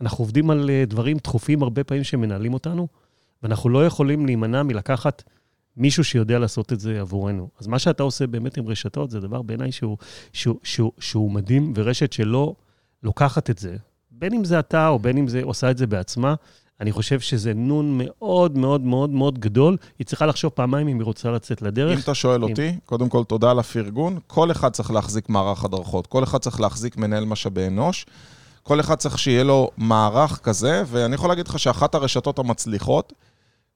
אנחנו 0.00 0.22
עובדים 0.22 0.50
על 0.50 0.70
אה, 0.70 0.84
דברים 0.86 1.16
דחופים 1.16 1.62
הרבה 1.62 1.84
פעמים 1.84 2.04
שמנהלים 2.04 2.54
אותנו, 2.54 2.88
ואנחנו 3.42 3.68
לא 3.68 3.86
יכולים 3.86 4.26
להימנע 4.26 4.62
מלקחת 4.62 5.22
מישהו 5.76 6.04
שיודע 6.04 6.38
לעשות 6.38 6.72
את 6.72 6.80
זה 6.80 7.00
עבורנו. 7.00 7.48
אז 7.60 7.66
מה 7.66 7.78
שאתה 7.78 8.02
עושה 8.02 8.26
באמת 8.26 8.56
עם 8.56 8.68
רשתות, 8.68 9.10
זה 9.10 9.20
דבר 9.20 9.42
בעיניי 9.42 9.72
שהוא, 9.72 9.96
שהוא, 10.32 10.58
שהוא, 10.62 10.92
שהוא 10.98 11.30
מדהים, 11.30 11.72
ורשת 11.76 12.12
שלא 12.12 12.54
לוקחת 13.02 13.50
את 13.50 13.58
זה 13.58 13.76
בין 14.22 14.34
אם 14.34 14.44
זה 14.44 14.58
אתה 14.58 14.88
או 14.88 14.98
בין 14.98 15.18
אם 15.18 15.28
זה 15.28 15.40
עושה 15.44 15.70
את 15.70 15.78
זה 15.78 15.86
בעצמה, 15.86 16.34
אני 16.80 16.92
חושב 16.92 17.20
שזה 17.20 17.54
נון 17.54 17.98
מאוד 17.98 18.58
מאוד 18.58 18.80
מאוד 18.80 19.10
מאוד 19.10 19.38
גדול. 19.38 19.76
היא 19.98 20.06
צריכה 20.06 20.26
לחשוב 20.26 20.50
פעמיים 20.50 20.88
אם 20.88 20.98
היא 20.98 21.04
רוצה 21.04 21.30
לצאת 21.30 21.62
לדרך. 21.62 21.96
אם 21.98 22.02
אתה 22.02 22.14
שואל 22.14 22.44
אם... 22.44 22.50
אותי, 22.50 22.78
קודם 22.84 23.08
כל 23.08 23.24
תודה 23.24 23.50
על 23.50 23.58
הפרגון. 23.58 24.18
כל 24.26 24.50
אחד 24.50 24.72
צריך 24.72 24.90
להחזיק 24.90 25.28
מערך 25.28 25.64
הדרכות, 25.64 26.06
כל 26.06 26.24
אחד 26.24 26.38
צריך 26.38 26.60
להחזיק 26.60 26.96
מנהל 26.96 27.24
משאבי 27.24 27.66
אנוש. 27.66 28.06
כל 28.62 28.80
אחד 28.80 28.94
צריך 28.94 29.18
שיהיה 29.18 29.44
לו 29.44 29.70
מערך 29.76 30.38
כזה, 30.42 30.82
ואני 30.86 31.14
יכול 31.14 31.28
להגיד 31.28 31.48
לך 31.48 31.58
שאחת 31.58 31.94
הרשתות 31.94 32.38
המצליחות, 32.38 33.12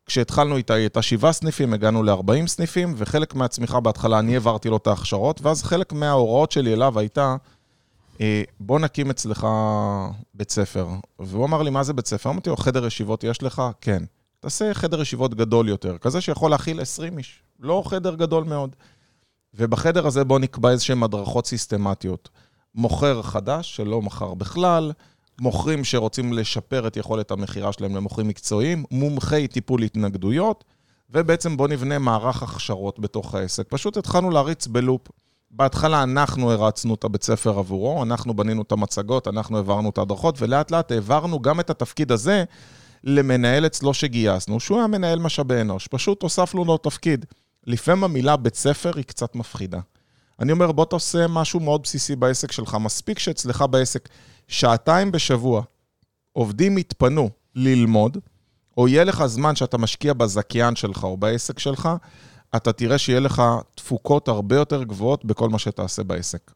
כשהתחלנו 0.07 0.57
איתה, 0.57 0.75
היא 0.75 0.81
הייתה 0.81 1.03
שבעה 1.03 1.33
סניפים, 1.33 1.73
הגענו 1.73 2.03
ל-40 2.03 2.47
סניפים, 2.47 2.95
וחלק 2.97 3.35
מהצמיחה 3.35 3.81
בהתחלה, 3.81 4.19
אני 4.19 4.35
העברתי 4.35 4.69
לו 4.69 4.77
את 4.77 4.87
ההכשרות, 4.87 5.41
ואז 5.43 5.63
חלק 5.63 5.93
מההוראות 5.93 6.53
שלי 6.53 6.73
אליו 6.73 6.99
הייתה, 6.99 7.37
בוא 8.61 8.79
נקים 8.79 9.11
אצלך 9.11 9.47
בית 10.35 10.51
ספר. 10.51 10.89
והוא 11.19 11.45
אמר 11.45 11.63
לי, 11.63 11.71
מה 11.71 11.83
זה 11.83 11.93
בית 11.93 12.07
ספר? 12.07 12.31
אמרתי 12.31 12.51
לו, 12.51 12.57
חדר 12.57 12.87
ישיבות 12.87 13.25
יש 13.25 13.43
לך? 13.43 13.63
כן. 13.81 14.03
תעשה 14.41 14.75
חדר 14.75 15.01
ישיבות 15.01 15.35
גדול 15.35 15.69
יותר, 15.69 15.99
כזה 15.99 16.21
שיכול 16.21 16.51
להכיל 16.51 16.81
20 16.81 17.19
איש, 17.19 17.43
לא 17.61 17.83
חדר 17.87 18.15
גדול 18.15 18.45
מאוד. 18.45 18.77
ובחדר 19.55 20.07
הזה 20.07 20.25
בוא 20.25 20.39
נקבע 20.39 20.71
איזשהן 20.71 21.03
הדרכות 21.03 21.47
סיסטמטיות. 21.47 22.29
מוכר 22.75 23.23
חדש 23.23 23.77
שלא 23.77 24.03
מכר 24.03 24.35
בכלל, 24.35 24.93
מוכרים 25.41 25.85
שרוצים 25.85 26.33
לשפר 26.33 26.87
את 26.87 26.97
יכולת 26.97 27.31
המכירה 27.31 27.73
שלהם 27.73 27.97
למוכרים 27.97 28.29
מקצועיים, 28.29 28.85
מומחי 28.91 29.49
טיפול 29.49 29.83
התנגדויות, 29.83 30.65
ובעצם 31.11 31.57
בוא 31.57 31.69
נבנה 31.69 31.99
מערך 31.99 32.43
הכשרות 32.43 33.01
בתוך 33.01 33.35
העסק. 33.35 33.67
פשוט 33.69 33.97
התחלנו 33.97 34.31
להריץ 34.31 34.67
בלופ. 34.67 35.09
בהתחלה 35.57 36.03
אנחנו 36.03 36.53
הרצנו 36.53 36.95
את 36.95 37.05
הבית 37.05 37.23
ספר 37.23 37.59
עבורו, 37.59 38.03
אנחנו 38.03 38.35
בנינו 38.37 38.63
את 38.63 38.73
המצגות, 38.73 39.29
אנחנו 39.29 39.57
העברנו 39.57 39.91
את 39.91 39.99
ההדרכות, 39.99 40.43
ולאט 40.43 40.71
לאט 40.71 40.93
העברנו 40.93 41.41
גם 41.41 41.61
את 41.61 41.71
התפקיד 41.71 42.13
הזה 42.13 42.45
למנהל 43.05 43.67
אצלו 43.67 43.95
שגייסנו, 43.95 44.61
שהוא 44.61 44.79
היה 44.79 44.87
מנהל 44.87 45.19
משאבי 45.19 45.61
אנוש. 45.61 45.87
פשוט 45.87 46.23
הוספנו 46.23 46.65
לו 46.65 46.79
תפקיד. 46.79 47.27
לפעמים 47.67 48.05
המילה 48.05 48.37
בית 48.37 48.55
ספר 48.55 48.93
היא 48.97 49.05
קצת 49.05 49.37
מפחידה. 49.37 49.81
אני 50.41 50.53
אומר, 50.53 50.73
בוא 50.73 50.85
תעשה 50.85 51.27
משהו 51.27 51.61
מאוד 51.61 51.83
בסיסי 51.83 52.17
בעסק 52.17 52.53
שלך. 52.53 52.77
מספיק 52.81 53.19
שאצלך 53.19 53.65
בעסק 53.71 54.09
שעתיים 54.49 55.13
בשבוע 55.13 55.63
עובדים 56.33 56.79
יתפנו 56.79 57.31
ללמוד, 57.55 58.19
או 58.77 58.89
יהיה 58.89 59.05
לך 59.05 59.27
זמן 59.27 59.57
שאתה 59.57 59.79
משקיע 59.79 60.13
בזכיין 60.13 60.77
שלך 60.77 61.05
או 61.05 61.17
בעסק 61.17 61.59
שלך, 61.59 61.89
אתה 62.57 62.73
תראה 62.73 62.99
שיהיה 62.99 63.21
לך 63.21 63.43
תפוקות 63.75 64.29
הרבה 64.29 64.57
יותר 64.57 64.83
גבוהות 64.83 65.25
בכל 65.25 65.49
מה 65.49 65.59
שתעשה 65.59 66.03
בעסק. 66.03 66.53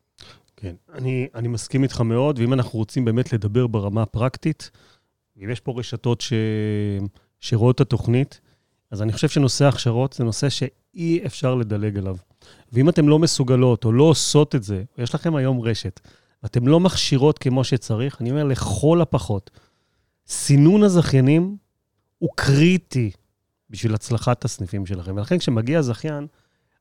כן, 0.56 0.74
אני, 0.94 1.28
אני 1.34 1.48
מסכים 1.48 1.82
איתך 1.82 2.00
מאוד, 2.00 2.38
ואם 2.38 2.52
אנחנו 2.52 2.78
רוצים 2.78 3.04
באמת 3.04 3.32
לדבר 3.32 3.66
ברמה 3.66 4.02
הפרקטית, 4.02 4.70
אם 5.44 5.50
יש 5.50 5.60
פה 5.60 5.74
רשתות 5.76 6.20
ש... 6.20 6.32
שרואות 7.40 7.76
את 7.76 7.80
התוכנית, 7.80 8.40
אז 8.90 9.02
אני 9.02 9.12
חושב 9.12 9.28
שנושא 9.28 9.64
ההכשרות 9.64 10.12
זה 10.12 10.24
נושא 10.24 10.48
שאי 10.48 11.20
אפשר 11.26 11.54
לדלג 11.54 11.98
עליו. 11.98 12.16
ואם 12.72 12.88
אתם 12.88 13.08
לא 13.08 13.18
מסוגלות 13.18 13.84
או 13.84 13.92
לא 13.92 14.04
עושות 14.04 14.54
את 14.54 14.62
זה, 14.62 14.82
יש 14.98 15.14
לכם 15.14 15.36
היום 15.36 15.60
רשת, 15.60 16.00
ואתם 16.42 16.68
לא 16.68 16.80
מכשירות 16.80 17.38
כמו 17.38 17.64
שצריך, 17.64 18.20
אני 18.20 18.30
אומר 18.30 18.44
לכל 18.44 19.00
הפחות, 19.00 19.50
סינון 20.26 20.82
הזכיינים 20.82 21.56
הוא 22.18 22.30
קריטי 22.36 23.10
בשביל 23.70 23.94
הצלחת 23.94 24.44
הסניפים 24.44 24.86
שלכם. 24.86 25.16
ולכן 25.16 25.38
כשמגיע 25.38 25.82
זכיין, 25.82 26.26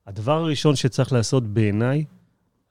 הדבר 0.06 0.32
הראשון 0.32 0.76
שצריך 0.76 1.12
לעשות 1.12 1.46
בעיניי, 1.46 2.04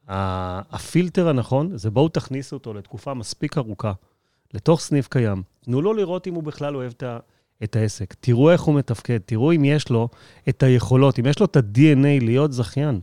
הפילטר 0.07 1.29
הנכון, 1.29 1.77
זה 1.77 1.89
בואו 1.89 2.09
תכניסו 2.09 2.55
אותו 2.55 2.73
לתקופה 2.73 3.13
מספיק 3.13 3.57
ארוכה, 3.57 3.93
לתוך 4.53 4.79
סניף 4.79 5.07
קיים. 5.07 5.43
תנו 5.61 5.81
לו 5.81 5.93
לראות 5.93 6.27
אם 6.27 6.33
הוא 6.33 6.43
בכלל 6.43 6.75
אוהב 6.75 6.91
את 6.91 7.03
ה... 7.03 7.19
את 7.63 7.75
העסק. 7.75 8.13
תראו 8.19 8.51
איך 8.51 8.61
הוא 8.61 8.75
מתפקד, 8.75 9.17
תראו 9.17 9.51
אם 9.51 9.65
יש 9.65 9.89
לו 9.89 10.09
את 10.49 10.63
היכולות, 10.63 11.19
אם 11.19 11.25
יש 11.25 11.39
לו 11.39 11.45
את 11.45 11.55
ה-DNA 11.55 12.23
להיות 12.23 12.53
זכיין. 12.53 13.01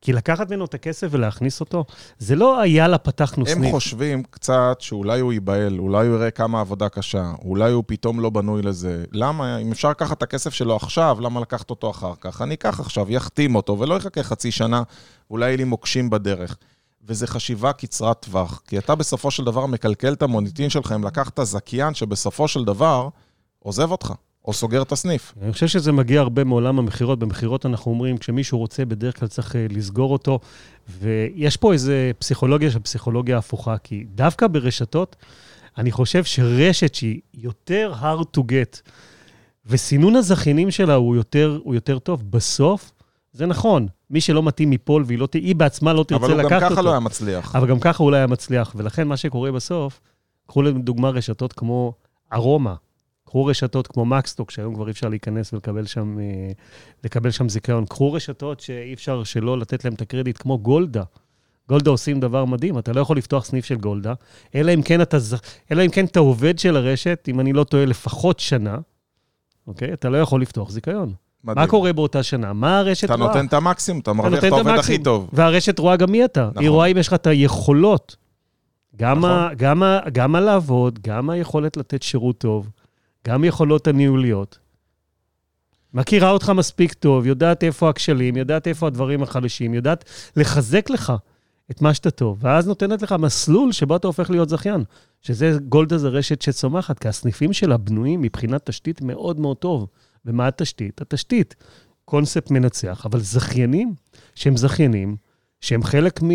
כי 0.00 0.12
לקחת 0.12 0.50
ממנו 0.50 0.64
את 0.64 0.74
הכסף 0.74 1.08
ולהכניס 1.10 1.60
אותו, 1.60 1.84
זה 2.18 2.36
לא 2.36 2.60
היה 2.60 2.88
לה 2.88 2.98
פתחנו 2.98 3.46
סניף. 3.46 3.58
הם 3.58 3.70
חושבים 3.70 4.22
קצת 4.30 4.76
שאולי 4.80 5.20
הוא 5.20 5.32
ייבהל, 5.32 5.78
אולי 5.78 6.06
הוא 6.06 6.16
יראה 6.16 6.30
כמה 6.30 6.60
עבודה 6.60 6.88
קשה, 6.88 7.32
אולי 7.44 7.72
הוא 7.72 7.84
פתאום 7.86 8.20
לא 8.20 8.30
בנוי 8.30 8.62
לזה. 8.62 9.04
למה? 9.12 9.56
אם 9.56 9.72
אפשר 9.72 9.90
לקחת 9.90 10.18
את 10.18 10.22
הכסף 10.22 10.54
שלו 10.54 10.76
עכשיו, 10.76 11.16
למה 11.20 11.40
לקחת 11.40 11.70
אותו 11.70 11.90
אחר 11.90 12.12
כך? 12.20 12.42
אני 12.42 12.54
אקח 12.54 12.80
עכשיו, 12.80 13.10
יחתים 13.10 13.54
אותו, 13.54 13.78
ולא 13.78 13.94
יחכה 13.94 14.22
חצי 14.22 14.50
שנה, 14.50 14.82
אולי 15.30 15.46
יהיו 15.46 15.56
לי 15.56 15.64
מוקשים 15.64 16.10
בדרך. 16.10 16.56
וזו 17.04 17.26
חשיבה 17.26 17.72
קצרת 17.72 18.16
טווח. 18.20 18.62
כי 18.68 18.78
אתה 18.78 18.94
בסופו 18.94 19.30
של 19.30 19.44
דבר 19.44 19.66
מקלקל 19.66 20.12
את 20.12 20.22
המוניטין 20.22 20.70
שלך 20.70 20.92
אם 20.92 21.04
לקחת 21.04 21.40
זכיין 21.42 21.94
שבסופו 21.94 22.48
של 22.48 22.64
דבר... 22.64 23.08
עוזב 23.62 23.90
אותך, 23.90 24.12
או 24.44 24.52
סוגר 24.52 24.82
את 24.82 24.92
הסניף. 24.92 25.34
אני 25.42 25.52
חושב 25.52 25.66
שזה 25.66 25.92
מגיע 25.92 26.20
הרבה 26.20 26.44
מעולם 26.44 26.78
המכירות. 26.78 27.18
במכירות 27.18 27.66
אנחנו 27.66 27.90
אומרים, 27.90 28.18
כשמישהו 28.18 28.58
רוצה, 28.58 28.84
בדרך 28.84 29.18
כלל 29.20 29.28
צריך 29.28 29.56
אה, 29.56 29.66
לסגור 29.70 30.12
אותו. 30.12 30.38
ויש 31.00 31.56
פה 31.56 31.72
איזה 31.72 32.10
פסיכולוגיה 32.18 32.70
של 32.70 32.78
פסיכולוגיה 32.78 33.38
הפוכה, 33.38 33.78
כי 33.78 34.04
דווקא 34.14 34.46
ברשתות, 34.46 35.16
אני 35.78 35.90
חושב 35.92 36.24
שרשת 36.24 36.94
שהיא 36.94 37.20
יותר 37.34 37.92
hard 38.00 38.38
to 38.38 38.40
get, 38.40 38.80
וסינון 39.66 40.16
הזכיינים 40.16 40.70
שלה 40.70 40.94
הוא 40.94 41.16
יותר, 41.16 41.58
הוא 41.64 41.74
יותר 41.74 41.98
טוב, 41.98 42.22
בסוף, 42.30 42.92
זה 43.32 43.46
נכון. 43.46 43.86
מי 44.10 44.20
שלא 44.20 44.42
מתאים 44.42 44.70
מפול 44.70 45.04
והיא 45.06 45.18
לא, 45.18 45.28
היא 45.34 45.56
בעצמה 45.56 45.92
לא 45.92 46.04
תרצה 46.04 46.28
לקחת 46.28 46.32
אותו. 46.32 46.36
אבל 46.36 46.42
הוא 46.42 46.50
גם 46.50 46.70
ככה 46.70 46.82
לא 46.82 46.90
היה 46.90 47.00
מצליח. 47.00 47.56
אבל 47.56 47.68
גם 47.68 47.80
ככה 47.80 48.02
הוא 48.02 48.10
לא 48.10 48.16
היה 48.16 48.26
מצליח. 48.26 48.72
ולכן 48.76 49.08
מה 49.08 49.16
שקורה 49.16 49.52
בסוף, 49.52 50.00
קחו 50.46 50.62
לדוגמה 50.62 51.10
רשתות 51.10 51.52
כמו 51.52 51.92
ארומה, 52.32 52.74
קחו 53.30 53.44
רשתות 53.44 53.86
כמו 53.86 54.04
מקסטוק, 54.04 54.50
שהיום 54.50 54.74
כבר 54.74 54.86
אי 54.86 54.90
אפשר 54.90 55.08
להיכנס 55.08 55.52
ולקבל 55.52 55.86
שם, 55.86 56.18
אה, 56.18 56.24
לקבל 57.04 57.30
שם 57.30 57.48
זיכיון. 57.48 57.86
קחו 57.86 58.12
רשתות 58.12 58.60
שאי 58.60 58.94
אפשר 58.94 59.24
שלא 59.24 59.58
לתת 59.58 59.84
להם 59.84 59.94
את 59.94 60.00
הקרדיט, 60.00 60.38
כמו 60.42 60.58
גולדה. 60.58 61.02
גולדה 61.68 61.90
עושים 61.90 62.20
דבר 62.20 62.44
מדהים, 62.44 62.78
אתה 62.78 62.92
לא 62.92 63.00
יכול 63.00 63.16
לפתוח 63.16 63.44
סניף 63.44 63.64
של 63.64 63.74
גולדה, 63.74 64.14
אלא 64.54 64.74
אם 64.74 64.82
כן 64.82 65.00
אתה, 65.02 65.16
אלא 65.72 65.84
אם 65.84 65.90
כן 65.90 66.04
אתה 66.04 66.20
עובד 66.20 66.58
של 66.58 66.76
הרשת, 66.76 67.28
אם 67.28 67.40
אני 67.40 67.52
לא 67.52 67.64
טועה, 67.64 67.84
לפחות 67.84 68.40
שנה, 68.40 68.78
אוקיי? 69.66 69.92
אתה 69.92 70.08
לא 70.08 70.16
יכול 70.16 70.42
לפתוח 70.42 70.70
זיכיון. 70.70 71.12
מדהים. 71.44 71.64
מה 71.64 71.70
קורה 71.70 71.92
באותה 71.92 72.22
שנה? 72.22 72.52
מה 72.52 72.78
הרשת 72.78 73.04
אתה 73.04 73.14
רואה? 73.14 73.26
אתה 73.26 73.34
נותן 73.34 73.46
את 73.46 73.52
המקסימום, 73.52 74.00
אתה 74.00 74.12
מרוויח 74.12 74.44
את 74.44 74.52
העובד 74.52 74.78
הכי 74.78 74.98
טוב. 74.98 75.30
והרשת 75.32 75.78
רואה 75.78 75.96
גם 75.96 76.10
מי 76.10 76.24
אתה. 76.24 76.48
נכון. 76.50 76.62
היא 76.62 76.70
רואה 76.70 76.86
אם 76.86 76.96
יש 76.96 77.08
לך 77.08 77.14
את 77.14 77.26
היכולות. 77.26 78.16
גם, 78.96 79.18
נכון. 79.18 79.30
ה, 79.30 79.48
גם, 79.56 79.82
ה, 79.82 80.00
גם 80.12 80.34
הלעבוד, 80.34 80.98
גם 81.02 81.30
היכולת 81.30 81.76
לתת 81.76 82.02
שירות 82.02 82.38
טוב, 82.38 82.70
גם 83.28 83.44
יכולות 83.44 83.86
הניהוליות. 83.86 84.58
מכירה 85.94 86.30
אותך 86.30 86.48
מספיק 86.50 86.92
טוב, 86.92 87.26
יודעת 87.26 87.64
איפה 87.64 87.90
הכשלים, 87.90 88.36
יודעת 88.36 88.66
איפה 88.66 88.86
הדברים 88.86 89.22
החלשים, 89.22 89.74
יודעת 89.74 90.04
לחזק 90.36 90.90
לך 90.90 91.12
את 91.70 91.82
מה 91.82 91.94
שאתה 91.94 92.10
טוב, 92.10 92.38
ואז 92.40 92.68
נותנת 92.68 93.02
לך 93.02 93.12
מסלול 93.12 93.72
שבו 93.72 93.96
אתה 93.96 94.06
הופך 94.06 94.30
להיות 94.30 94.48
זכיין. 94.48 94.84
שזה, 95.22 95.56
גולדה 95.68 95.98
זה 95.98 96.08
רשת 96.08 96.42
שצומחת, 96.42 96.98
כי 96.98 97.08
הסניפים 97.08 97.52
שלה 97.52 97.76
בנויים 97.76 98.22
מבחינת 98.22 98.66
תשתית 98.66 99.02
מאוד 99.02 99.40
מאוד 99.40 99.56
טוב. 99.56 99.86
ומה 100.24 100.48
התשתית? 100.48 101.00
התשתית. 101.00 101.54
קונספט 102.04 102.50
מנצח, 102.50 103.06
אבל 103.06 103.20
זכיינים, 103.20 103.94
שהם 104.34 104.56
זכיינים, 104.56 105.16
שהם 105.60 105.82
חלק, 105.82 106.22
מ... 106.22 106.30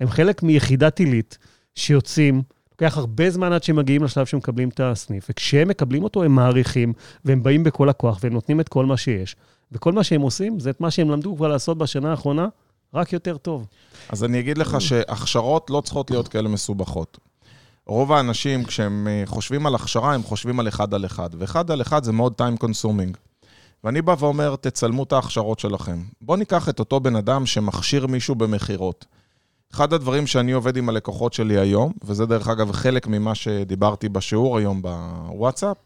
הם 0.00 0.08
חלק 0.08 0.42
מיחידת 0.42 0.98
עילית, 0.98 1.38
שיוצאים, 1.74 2.42
לוקח 2.74 2.98
הרבה 2.98 3.30
זמן 3.30 3.52
עד 3.52 3.62
שהם 3.62 3.76
מגיעים 3.76 4.04
לשלב 4.04 4.26
שהם 4.26 4.38
מקבלים 4.38 4.68
את 4.68 4.80
הסניף, 4.80 5.26
וכשהם 5.30 5.68
מקבלים 5.68 6.04
אותו 6.04 6.22
הם 6.22 6.34
מעריכים, 6.34 6.92
והם 7.24 7.42
באים 7.42 7.64
בכל 7.64 7.88
הכוח, 7.88 8.18
והם 8.22 8.32
נותנים 8.32 8.60
את 8.60 8.68
כל 8.68 8.86
מה 8.86 8.96
שיש. 8.96 9.36
וכל 9.72 9.92
מה 9.92 10.04
שהם 10.04 10.20
עושים 10.20 10.60
זה 10.60 10.70
את 10.70 10.80
מה 10.80 10.90
שהם 10.90 11.10
למדו 11.10 11.36
כבר 11.36 11.48
לעשות 11.48 11.78
בשנה 11.78 12.10
האחרונה, 12.10 12.48
רק 12.94 13.12
יותר 13.12 13.36
טוב. 13.36 13.66
אז 14.08 14.24
אני 14.24 14.40
אגיד 14.40 14.58
לך 14.58 14.80
שהכשרות 14.80 15.70
לא 15.70 15.80
צריכות 15.80 16.10
להיות 16.10 16.28
כאלה 16.28 16.48
מסובכות. 16.48 17.18
רוב 17.86 18.12
האנשים, 18.12 18.64
כשהם 18.64 19.08
אה, 19.10 19.22
חושבים 19.26 19.66
על 19.66 19.74
הכשרה, 19.74 20.14
הם 20.14 20.22
חושבים 20.22 20.60
על 20.60 20.68
אחד 20.68 20.94
על 20.94 21.04
אחד, 21.04 21.30
ואחד 21.38 21.70
על 21.70 21.82
אחד 21.82 22.04
זה 22.04 22.12
מאוד 22.12 22.32
time 22.40 22.64
consuming. 22.64 23.16
ואני 23.84 24.02
בא 24.02 24.14
ואומר, 24.18 24.56
תצלמו 24.56 25.02
את 25.02 25.12
ההכשרות 25.12 25.58
שלכם. 25.58 26.02
בואו 26.20 26.38
ניקח 26.38 26.68
את 26.68 26.78
אותו 26.78 27.00
בן 27.00 27.16
אדם 27.16 27.46
שמכשיר 27.46 28.06
מישהו 28.06 28.34
במכירות. 28.34 29.04
אחד 29.72 29.92
הדברים 29.92 30.26
שאני 30.26 30.52
עובד 30.52 30.76
עם 30.76 30.88
הלקוחות 30.88 31.32
שלי 31.32 31.58
היום, 31.58 31.92
וזה 32.04 32.26
דרך 32.26 32.48
אגב 32.48 32.72
חלק 32.72 33.06
ממה 33.06 33.34
שדיברתי 33.34 34.08
בשיעור 34.08 34.58
היום 34.58 34.82
בוואטסאפ, 34.82 35.76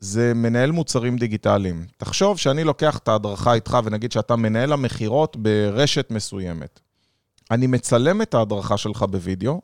זה 0.00 0.32
מנהל 0.34 0.70
מוצרים 0.70 1.16
דיגיטליים. 1.16 1.86
תחשוב 1.96 2.38
שאני 2.38 2.64
לוקח 2.64 2.98
את 2.98 3.08
ההדרכה 3.08 3.54
איתך, 3.54 3.78
ונגיד 3.84 4.12
שאתה 4.12 4.36
מנהל 4.36 4.72
המכירות 4.72 5.36
ברשת 5.36 6.10
מסוימת. 6.10 6.80
אני 7.50 7.66
מצלם 7.66 8.22
את 8.22 8.34
ההדרכה 8.34 8.76
שלך 8.76 9.02
בווידאו, 9.02 9.60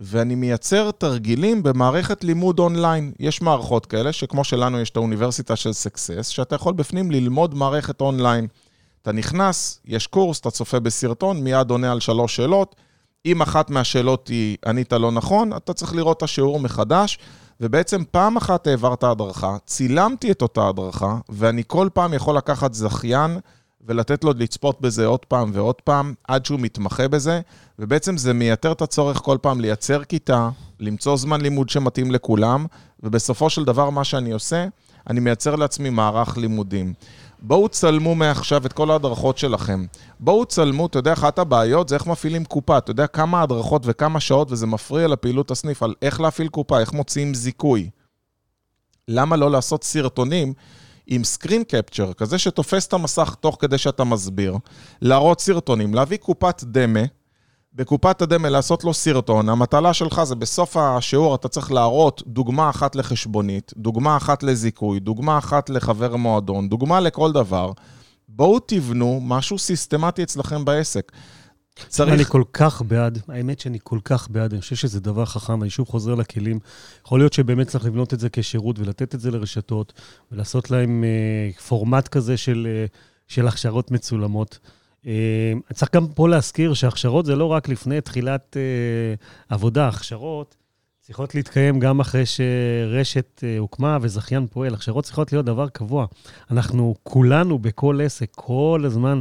ואני 0.00 0.34
מייצר 0.34 0.90
תרגילים 0.90 1.62
במערכת 1.62 2.24
לימוד 2.24 2.58
אונליין. 2.58 3.12
יש 3.20 3.42
מערכות 3.42 3.86
כאלה, 3.86 4.12
שכמו 4.12 4.44
שלנו 4.44 4.80
יש 4.80 4.90
את 4.90 4.96
האוניברסיטה 4.96 5.56
של 5.56 5.72
סקסס, 5.72 6.26
שאתה 6.26 6.54
יכול 6.54 6.74
בפנים 6.74 7.10
ללמוד 7.10 7.54
מערכת 7.54 8.00
אונליין. 8.00 8.46
אתה 9.02 9.12
נכנס, 9.12 9.80
יש 9.84 10.06
קורס, 10.06 10.40
אתה 10.40 10.50
צופה 10.50 10.80
בסרטון, 10.80 11.44
מיד 11.44 11.70
עונה 11.70 11.92
על 11.92 12.00
שלוש 12.00 12.36
שאלות. 12.36 12.76
אם 13.26 13.42
אחת 13.42 13.70
מהשאלות 13.70 14.28
היא 14.28 14.56
ענית 14.66 14.92
לא 14.92 15.12
נכון, 15.12 15.56
אתה 15.56 15.72
צריך 15.72 15.94
לראות 15.94 16.16
את 16.16 16.22
השיעור 16.22 16.60
מחדש, 16.60 17.18
ובעצם 17.60 18.02
פעם 18.10 18.36
אחת 18.36 18.66
העברת 18.66 19.04
הדרכה, 19.04 19.56
צילמתי 19.66 20.30
את 20.30 20.42
אותה 20.42 20.68
הדרכה, 20.68 21.16
ואני 21.28 21.62
כל 21.66 21.88
פעם 21.94 22.14
יכול 22.14 22.36
לקחת 22.36 22.74
זכיין 22.74 23.38
ולתת 23.86 24.24
לו 24.24 24.32
לצפות 24.36 24.80
בזה 24.80 25.06
עוד 25.06 25.24
פעם 25.24 25.50
ועוד 25.54 25.80
פעם, 25.84 26.14
עד 26.28 26.44
שהוא 26.46 26.60
מתמחה 26.60 27.08
בזה, 27.08 27.40
ובעצם 27.78 28.16
זה 28.16 28.32
מייתר 28.32 28.72
את 28.72 28.82
הצורך 28.82 29.16
כל 29.16 29.38
פעם 29.42 29.60
לייצר 29.60 30.04
כיתה, 30.04 30.48
למצוא 30.80 31.16
זמן 31.16 31.40
לימוד 31.40 31.68
שמתאים 31.68 32.10
לכולם, 32.10 32.66
ובסופו 33.02 33.50
של 33.50 33.64
דבר 33.64 33.90
מה 33.90 34.04
שאני 34.04 34.32
עושה, 34.32 34.66
אני 35.10 35.20
מייצר 35.20 35.56
לעצמי 35.56 35.90
מערך 35.90 36.38
לימודים. 36.38 36.94
בואו 37.42 37.68
צלמו 37.68 38.14
מעכשיו 38.14 38.66
את 38.66 38.72
כל 38.72 38.90
ההדרכות 38.90 39.38
שלכם. 39.38 39.84
בואו 40.20 40.46
צלמו, 40.46 40.86
אתה 40.86 40.98
יודע, 40.98 41.12
אחת 41.12 41.38
הבעיות 41.38 41.88
זה 41.88 41.94
איך 41.94 42.06
מפעילים 42.06 42.44
קופה. 42.44 42.78
אתה 42.78 42.90
יודע 42.90 43.06
כמה 43.06 43.42
הדרכות 43.42 43.82
וכמה 43.84 44.20
שעות, 44.20 44.52
וזה 44.52 44.66
מפריע 44.66 45.08
לפעילות 45.08 45.50
הסניף, 45.50 45.82
על 45.82 45.94
איך 46.02 46.20
להפעיל 46.20 46.48
קופה, 46.48 46.80
איך 46.80 46.92
מוציאים 46.92 47.34
זיכוי. 47.34 47.90
למה 49.08 49.36
לא 49.36 49.50
לעשות 49.50 49.84
סרטונים 49.84 50.52
עם 51.06 51.24
סקרין 51.24 51.64
קפצ'ר, 51.64 52.12
כזה 52.12 52.38
שתופס 52.38 52.86
את 52.86 52.92
המסך 52.92 53.36
תוך 53.40 53.56
כדי 53.60 53.78
שאתה 53.78 54.04
מסביר, 54.04 54.56
להראות 55.02 55.40
סרטונים, 55.40 55.94
להביא 55.94 56.16
קופת 56.16 56.64
דמה, 56.64 57.00
בקופת 57.74 58.22
הדמה 58.22 58.48
לעשות 58.48 58.84
לו 58.84 58.94
סרטון, 58.94 59.48
המטלה 59.48 59.94
שלך 59.94 60.22
זה 60.24 60.34
בסוף 60.34 60.76
השיעור 60.76 61.34
אתה 61.34 61.48
צריך 61.48 61.72
להראות 61.72 62.22
דוגמה 62.26 62.70
אחת 62.70 62.96
לחשבונית, 62.96 63.72
דוגמה 63.76 64.16
אחת 64.16 64.42
לזיכוי, 64.42 65.00
דוגמה 65.00 65.38
אחת 65.38 65.70
לחבר 65.70 66.16
מועדון, 66.16 66.68
דוגמה 66.68 67.00
לכל 67.00 67.32
דבר. 67.32 67.72
בואו 68.28 68.58
תבנו 68.58 69.20
משהו 69.22 69.58
סיסטמטי 69.58 70.22
אצלכם 70.22 70.64
בעסק. 70.64 71.12
צריך... 71.88 72.12
אני 72.12 72.24
כל 72.24 72.42
כך 72.52 72.82
בעד, 72.82 73.18
האמת 73.28 73.60
שאני 73.60 73.78
כל 73.82 73.98
כך 74.04 74.28
בעד, 74.30 74.52
אני 74.52 74.60
חושב 74.60 74.76
שזה 74.76 75.00
דבר 75.00 75.24
חכם, 75.24 75.62
אני 75.62 75.70
שוב 75.70 75.88
חוזר 75.88 76.14
לכלים. 76.14 76.58
יכול 77.06 77.20
להיות 77.20 77.32
שבאמת 77.32 77.68
צריך 77.68 77.84
לבנות 77.84 78.14
את 78.14 78.20
זה 78.20 78.28
כשירות 78.32 78.78
ולתת 78.78 79.14
את 79.14 79.20
זה 79.20 79.30
לרשתות, 79.30 79.92
ולעשות 80.32 80.70
להם 80.70 81.04
אה, 81.04 81.62
פורמט 81.68 82.08
כזה 82.08 82.36
של, 82.36 82.68
אה, 82.70 82.86
של 83.28 83.48
הכשרות 83.48 83.90
מצולמות. 83.90 84.58
אה, 85.06 85.52
צריך 85.72 85.94
גם 85.94 86.06
פה 86.06 86.28
להזכיר 86.28 86.74
שהכשרות 86.74 87.26
זה 87.26 87.36
לא 87.36 87.44
רק 87.44 87.68
לפני 87.68 88.00
תחילת 88.00 88.56
אה, 88.56 89.14
עבודה, 89.48 89.88
הכשרות 89.88 90.56
צריכות 91.00 91.34
להתקיים 91.34 91.80
גם 91.80 92.00
אחרי 92.00 92.22
שרשת 92.26 93.44
אה, 93.44 93.58
הוקמה 93.58 93.98
וזכיין 94.00 94.46
פועל. 94.46 94.74
הכשרות 94.74 95.04
צריכות 95.04 95.32
להיות 95.32 95.46
דבר 95.46 95.68
קבוע. 95.68 96.06
אנחנו 96.50 96.94
כולנו 97.02 97.58
בכל 97.58 98.00
עסק, 98.04 98.28
כל 98.34 98.82
הזמן 98.86 99.20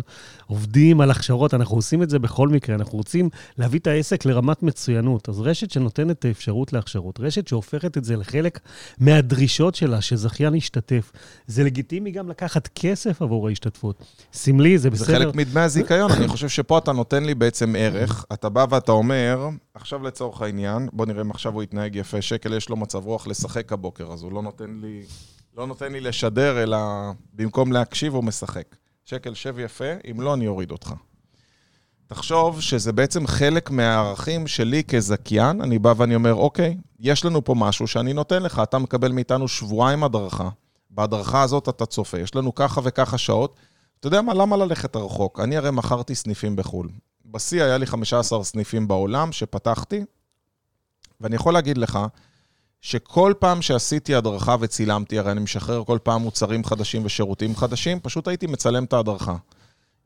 עובדים 0.52 1.02
על 1.02 1.12
הכשרות, 1.12 1.54
אנחנו 1.54 1.76
עושים 1.76 2.04
את 2.04 2.10
זה 2.10 2.20
בכל 2.20 2.50
מקרה. 2.50 2.76
אנחנו 2.76 2.98
רוצים 2.98 3.30
להביא 3.58 3.80
את 3.80 3.88
העסק 3.88 4.26
לרמת 4.26 4.64
מצוינות. 4.64 5.30
אז 5.30 5.40
רשת 5.40 5.72
שנותנת 5.72 6.20
את 6.20 6.26
האפשרות 6.26 6.74
להכשרות, 6.74 7.20
רשת 7.20 7.48
שהופכת 7.48 7.98
את 7.98 8.04
זה 8.04 8.16
לחלק 8.16 8.60
מהדרישות 9.00 9.76
שלה, 9.76 10.02
שזכיין 10.02 10.56
ישתתף. 10.56 11.12
זה 11.48 11.64
לגיטימי 11.64 12.12
גם 12.12 12.30
לקחת 12.30 12.70
כסף 12.76 13.22
עבור 13.22 13.48
ההשתתפות. 13.48 14.04
סמלי, 14.34 14.78
זה 14.78 14.90
בסדר. 14.90 15.06
זה 15.06 15.14
חלק 15.14 15.36
מדמי 15.36 15.62
הזיכיון, 15.62 16.12
אני 16.12 16.28
חושב 16.28 16.50
שפה 16.50 16.78
אתה 16.78 16.92
נותן 16.92 17.24
לי 17.24 17.36
בעצם 17.36 17.76
ערך. 17.78 18.26
אתה 18.34 18.50
בא 18.50 18.66
ואתה 18.70 18.92
אומר, 18.92 19.50
עכשיו 19.74 20.04
לצורך 20.04 20.42
העניין, 20.42 20.90
בוא 20.94 21.06
נראה 21.06 21.22
אם 21.22 21.32
עכשיו 21.32 21.54
הוא 21.54 21.64
יתנהג 21.64 21.96
יפה. 21.96 22.22
שקל 22.22 22.54
יש 22.54 22.70
לו 22.70 22.76
מצב 22.76 23.06
רוח 23.06 23.28
לשחק 23.28 23.74
הבוקר, 23.74 24.14
אז 24.14 24.24
הוא 24.24 24.32
לא 24.32 24.42
נותן 24.42 24.78
לי, 24.82 25.04
לא 25.58 25.68
נותן 25.68 25.92
לי 25.92 26.00
לשדר, 26.00 26.64
אלא 26.64 26.78
במקום 27.34 27.72
להקשיב 27.72 28.14
הוא 28.14 28.24
משחק. 28.24 28.76
שקל, 29.12 29.34
שב 29.34 29.60
יפה, 29.60 29.86
אם 30.12 30.22
לא, 30.22 30.34
אני 30.34 30.48
אוריד 30.48 30.72
אותך. 30.72 30.94
תחשוב 32.08 32.62
שזה 32.62 32.94
בעצם 32.94 33.28
חלק 33.28 33.70
מהערכים 33.70 34.48
שלי 34.48 34.84
כזכיין, 34.84 35.62
אני 35.62 35.80
בא 35.80 35.94
ואני 35.98 36.16
אומר, 36.16 36.36
אוקיי, 36.36 36.78
יש 37.00 37.26
לנו 37.26 37.44
פה 37.44 37.56
משהו 37.58 37.88
שאני 37.88 38.14
נותן 38.14 38.44
לך, 38.44 38.60
אתה 38.64 38.78
מקבל 38.78 39.12
מאיתנו 39.12 39.48
שבועיים 39.48 40.04
הדרכה, 40.04 40.50
בהדרכה 40.90 41.42
הזאת 41.42 41.70
אתה 41.70 41.86
צופה, 41.86 42.20
יש 42.20 42.36
לנו 42.36 42.56
ככה 42.56 42.82
וככה 42.84 43.18
שעות. 43.18 43.56
אתה 44.00 44.08
יודע 44.08 44.22
מה, 44.22 44.34
למה 44.34 44.58
ללכת 44.58 44.96
רחוק? 44.96 45.40
אני 45.40 45.58
הרי 45.58 45.72
מכרתי 45.72 46.16
סניפים 46.16 46.56
בחו"ל. 46.56 46.90
בשיא 47.26 47.64
היה 47.64 47.78
לי 47.78 47.86
15 47.86 48.44
סניפים 48.44 48.88
בעולם 48.88 49.32
שפתחתי, 49.32 50.06
ואני 51.22 51.36
יכול 51.36 51.54
להגיד 51.54 51.78
לך 51.78 52.00
שכל 52.82 53.34
פעם 53.40 53.62
שעשיתי 53.62 54.16
הדרכה 54.16 54.56
וצילמתי, 54.60 55.20
הרי 55.20 55.32
אני 55.32 55.40
משחרר 55.40 55.84
כל 55.84 56.00
פעם 56.04 56.22
מוצרים 56.22 56.64
חדשים 56.64 57.06
ושירותים 57.06 57.56
חדשים, 57.56 58.00
פשוט 58.00 58.28
הייתי 58.28 58.48
מצלם 58.48 58.84
את 58.84 58.94
ההדרכה. 58.94 59.36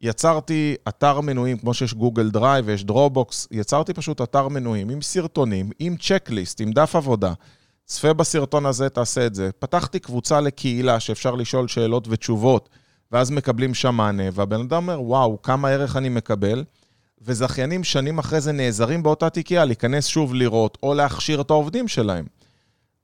יצרתי 0.01 0.75
אתר 0.87 1.21
מנויים, 1.21 1.57
כמו 1.57 1.73
שיש 1.73 1.93
גוגל 1.93 2.29
דרייב 2.29 2.65
ויש 2.67 2.83
דרובוקס, 2.83 3.47
יצרתי 3.51 3.93
פשוט 3.93 4.21
אתר 4.21 4.47
מנויים 4.47 4.89
עם 4.89 5.01
סרטונים, 5.01 5.71
עם 5.79 5.95
checklist, 5.97 6.61
עם 6.61 6.71
דף 6.71 6.95
עבודה. 6.95 7.33
צפה 7.85 8.13
בסרטון 8.13 8.65
הזה, 8.65 8.89
תעשה 8.89 9.25
את 9.25 9.35
זה. 9.35 9.49
פתחתי 9.59 9.99
קבוצה 9.99 10.41
לקהילה 10.41 10.99
שאפשר 10.99 11.35
לשאול 11.35 11.67
שאלות 11.67 12.07
ותשובות, 12.09 12.69
ואז 13.11 13.31
מקבלים 13.31 13.73
שם 13.73 13.95
מענה, 13.95 14.23
והבן 14.33 14.61
אדם 14.61 14.83
אומר, 14.83 15.01
וואו, 15.01 15.41
כמה 15.41 15.69
ערך 15.69 15.95
אני 15.95 16.09
מקבל. 16.09 16.63
וזכיינים 17.21 17.83
שנים 17.83 18.19
אחרי 18.19 18.41
זה 18.41 18.51
נעזרים 18.51 19.03
באותה 19.03 19.29
תיקייה 19.29 19.65
להיכנס 19.65 20.05
שוב 20.05 20.33
לראות 20.33 20.77
או 20.83 20.93
להכשיר 20.93 21.41
את 21.41 21.49
העובדים 21.49 21.87
שלהם. 21.87 22.25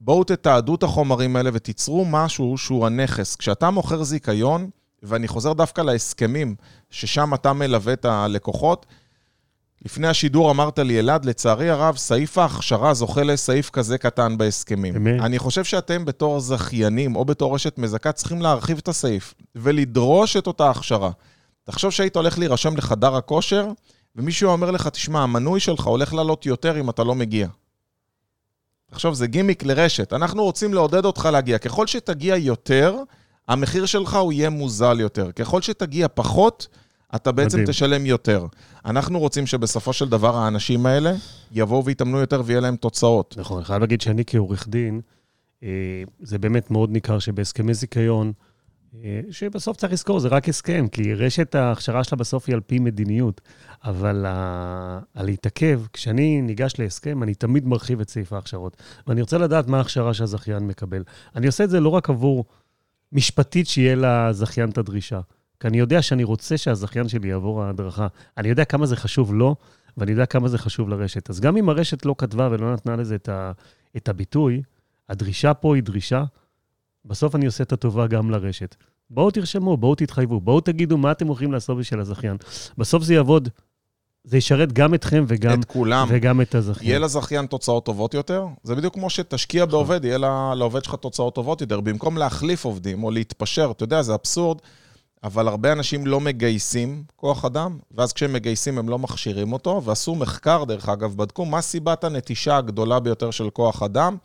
בואו 0.04 0.24
תתעדו 0.24 0.76
את 0.76 0.84
החומרים 0.84 1.36
האלה 1.36 1.50
ותיצרו 1.54 2.06
משהו 2.06 2.58
שהוא 2.58 2.86
הנכס. 2.86 3.36
כשאתה 3.36 3.70
מוכר 3.70 4.04
זיכיון, 4.04 4.70
ואני 5.04 5.28
חוזר 5.28 5.54
דווקא 5.54 5.82
להסכמים, 5.82 6.56
ששם 6.90 7.34
אתה 7.34 7.54
מלווה 7.54 7.94
את 7.94 8.06
הלקוחות, 8.06 8.86
לפני 9.86 10.08
השידור 10.08 10.52
אמרת 10.52 10.80
לי, 10.80 11.00
אלעד, 11.00 11.26
לצערי 11.26 11.70
הרב, 11.70 11.98
סעיף 11.98 12.38
ההכשרה 12.38 12.94
זוכה 12.94 13.24
לסעיף 13.24 13.70
כזה 13.70 13.98
קטן 13.98 14.38
בהסכמים. 14.38 14.96
אמת. 14.96 15.22
אני 15.22 15.40
חושב 15.40 15.64
שאתם 15.64 16.06
בתור 16.06 16.40
זכיינים 16.40 17.16
או 17.16 17.26
בתור 17.26 17.56
רשת 17.56 17.78
מזכה 17.78 18.12
צריכים 18.12 18.42
להרחיב 18.42 18.78
את 18.78 18.88
הסעיף 18.88 19.34
ולדרוש 19.56 20.38
את 20.38 20.48
אותה 20.48 20.70
הכשרה. 20.70 21.12
תחשוב 21.64 21.92
שהיית 21.92 22.16
הולך 22.16 22.40
להירשם 22.40 22.78
לחדר 22.78 23.16
הכושר, 23.16 23.72
ומישהו 24.16 24.50
אומר 24.50 24.72
לך, 24.72 24.88
תשמע, 24.88 25.24
המנוי 25.24 25.60
שלך 25.60 25.88
הולך 25.88 26.14
לעלות 26.14 26.46
יותר 26.46 26.80
אם 26.80 26.90
אתה 26.90 27.04
לא 27.04 27.16
מגיע. 27.16 27.48
תחשוב, 28.92 29.14
זה 29.14 29.28
גימיק 29.28 29.64
לרשת. 29.64 30.14
אנחנו 30.14 30.44
רוצים 30.44 30.74
לעודד 30.74 31.06
אותך 31.06 31.30
להגיע. 31.32 31.58
ככל 31.58 31.88
שתגיע 31.88 32.36
יותר, 32.36 32.98
המחיר 33.48 33.86
שלך 33.86 34.14
הוא 34.16 34.34
יהיה 34.34 34.50
מוזל 34.50 35.00
יותר. 35.00 35.32
ככל 35.32 35.62
שתגיע 35.62 36.08
פחות, 36.14 36.68
אתה 37.16 37.32
בעצם 37.32 37.58
מדהים. 37.58 37.68
תשלם 37.68 38.06
יותר. 38.06 38.46
אנחנו 38.86 39.20
רוצים 39.20 39.48
שבסופו 39.48 39.94
של 39.94 40.10
דבר 40.10 40.38
האנשים 40.38 40.86
האלה 40.86 41.14
יבואו 41.52 41.86
ויתאמנו 41.86 42.18
יותר 42.18 42.42
ויהיה 42.46 42.60
להם 42.60 42.76
תוצאות. 42.76 43.36
נכון, 43.38 43.58
אני 43.58 43.66
חייב 43.66 43.82
להגיד 43.82 44.02
שאני 44.02 44.24
כעורך 44.28 44.68
דין, 44.68 45.02
אה, 45.64 45.70
זה 46.20 46.38
באמת 46.38 46.72
מאוד 46.72 46.90
ניכר 46.92 47.20
שבהסכמי 47.20 47.74
זיכיון, 47.74 48.34
שבסוף 49.32 49.78
צריך 49.78 49.94
לזכור, 49.94 50.20
זה 50.20 50.28
רק 50.28 50.50
הסכם, 50.50 50.88
כי 50.88 51.14
רשת 51.14 51.56
ההכשרה 51.56 52.04
שלה 52.04 52.18
בסוף 52.18 52.48
היא 52.48 52.56
על 52.56 52.62
פי 52.62 52.80
מדיניות. 52.80 53.42
אבל 53.84 54.26
על 55.14 55.26
להתעכב, 55.26 55.82
כשאני 55.94 56.42
ניגש 56.42 56.74
להסכם, 56.80 57.24
אני 57.24 57.36
תמיד 57.36 57.68
מרחיב 57.68 58.00
את 58.00 58.10
סעיף 58.10 58.34
ההכשרות. 58.34 58.78
ואני 59.08 59.22
רוצה 59.22 59.38
לדעת 59.38 59.68
מה 59.68 59.78
ההכשרה 59.78 60.14
שהזכיין 60.14 60.68
מקבל. 60.68 61.04
אני 61.36 61.48
עושה 61.48 61.64
את 61.64 61.70
זה 61.70 61.80
לא 61.80 61.90
רק 61.90 62.10
עבור 62.10 62.46
משפטית 63.12 63.68
שיהיה 63.68 63.96
לזכיין 63.96 64.70
את 64.70 64.78
הדרישה, 64.78 65.20
כי 65.60 65.68
אני 65.68 65.80
יודע 65.80 66.02
שאני 66.02 66.24
רוצה 66.24 66.58
שהזכיין 66.58 67.08
שלי 67.08 67.28
יעבור 67.30 67.64
ההדרכה. 67.64 68.08
אני 68.38 68.50
יודע 68.50 68.66
כמה 68.66 68.86
זה 68.86 68.96
חשוב 68.96 69.34
לו, 69.34 69.56
ואני 69.98 70.12
יודע 70.12 70.26
כמה 70.26 70.48
זה 70.48 70.58
חשוב 70.58 70.90
לרשת. 70.90 71.30
אז 71.30 71.40
גם 71.40 71.58
אם 71.58 71.70
הרשת 71.70 72.06
לא 72.06 72.16
כתבה 72.18 72.48
ולא 72.52 72.74
נתנה 72.74 72.96
לזה 72.96 73.16
את, 73.16 73.30
ה, 73.30 73.52
את 73.98 74.10
הביטוי, 74.10 74.62
הדרישה 75.10 75.54
פה 75.54 75.76
היא 75.76 75.84
דרישה, 75.84 76.24
בסוף 77.06 77.36
אני 77.36 77.46
עושה 77.46 77.64
את 77.64 77.74
הטובה 77.74 78.08
גם 78.08 78.32
לרשת. 78.32 78.76
בואו 79.10 79.32
תרשמו, 79.32 79.78
בואו 79.78 79.96
תתחייבו, 79.96 80.42
בואו 80.42 80.62
תגידו 80.62 80.98
מה 80.98 81.12
אתם 81.12 81.28
הולכים 81.28 81.52
לעשות 81.52 81.78
בשביל 81.78 82.00
הזכיין. 82.00 82.38
בסוף 82.78 83.04
זה 83.04 83.14
יעבוד, 83.14 83.50
זה 84.24 84.38
ישרת 84.38 84.74
גם 84.74 84.94
אתכם 84.94 85.26
וגם, 85.28 85.60
את 85.60 85.66
כולם. 85.66 86.08
וגם 86.10 86.42
את 86.42 86.56
הזכיין. 86.56 86.90
יהיה 86.90 87.00
לזכיין 87.00 87.46
תוצאות 87.46 87.86
טובות 87.86 88.14
יותר? 88.14 88.46
זה 88.64 88.76
בדיוק 88.76 88.94
כמו 88.94 89.10
שתשקיע 89.10 89.62
נכון. 89.66 89.72
בעובד, 89.72 90.06
יהיה 90.06 90.18
לעובד 90.56 90.84
שלך 90.84 90.96
תוצאות 90.96 91.36
טובות 91.36 91.62
יותר. 91.62 91.80
במקום 91.80 92.18
להחליף 92.18 92.66
עובדים 92.66 93.04
או 93.04 93.12
להתפשר, 93.12 93.72
אתה 93.72 93.84
יודע, 93.84 94.02
זה 94.02 94.14
אבסורד, 94.14 94.58
אבל 95.24 95.48
הרבה 95.48 95.72
אנשים 95.72 96.08
לא 96.08 96.20
מגייסים 96.20 97.04
כוח 97.16 97.46
אדם, 97.46 97.78
ואז 97.92 98.14
כשהם 98.14 98.34
מגייסים 98.34 98.78
הם 98.78 98.90
לא 98.90 99.00
מכשירים 99.00 99.54
אותו, 99.54 99.82
ועשו 99.84 100.16
מחקר, 100.16 100.64
דרך 100.64 100.90
אגב, 100.90 101.18
בדקו 101.18 101.46
מה 101.46 101.62
סיבת 101.62 102.04
הנטישה 102.04 102.58
הגדולה 102.58 103.00
ביותר 103.00 103.32
של 103.32 103.50
כוח 103.50 103.84
אדם. 103.84 104.18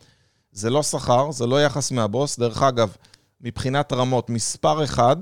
זה 0.57 0.69
לא 0.69 0.83
שכר, 0.83 1.31
זה 1.31 1.47
לא 1.47 1.63
יחס 1.63 1.91
מהבוס. 1.91 2.39
דרך 2.39 2.63
אגב, 2.63 2.95
מבחינת 3.41 3.93
רמות, 3.93 4.29
מספר 4.29 4.83
אחד 4.83 5.15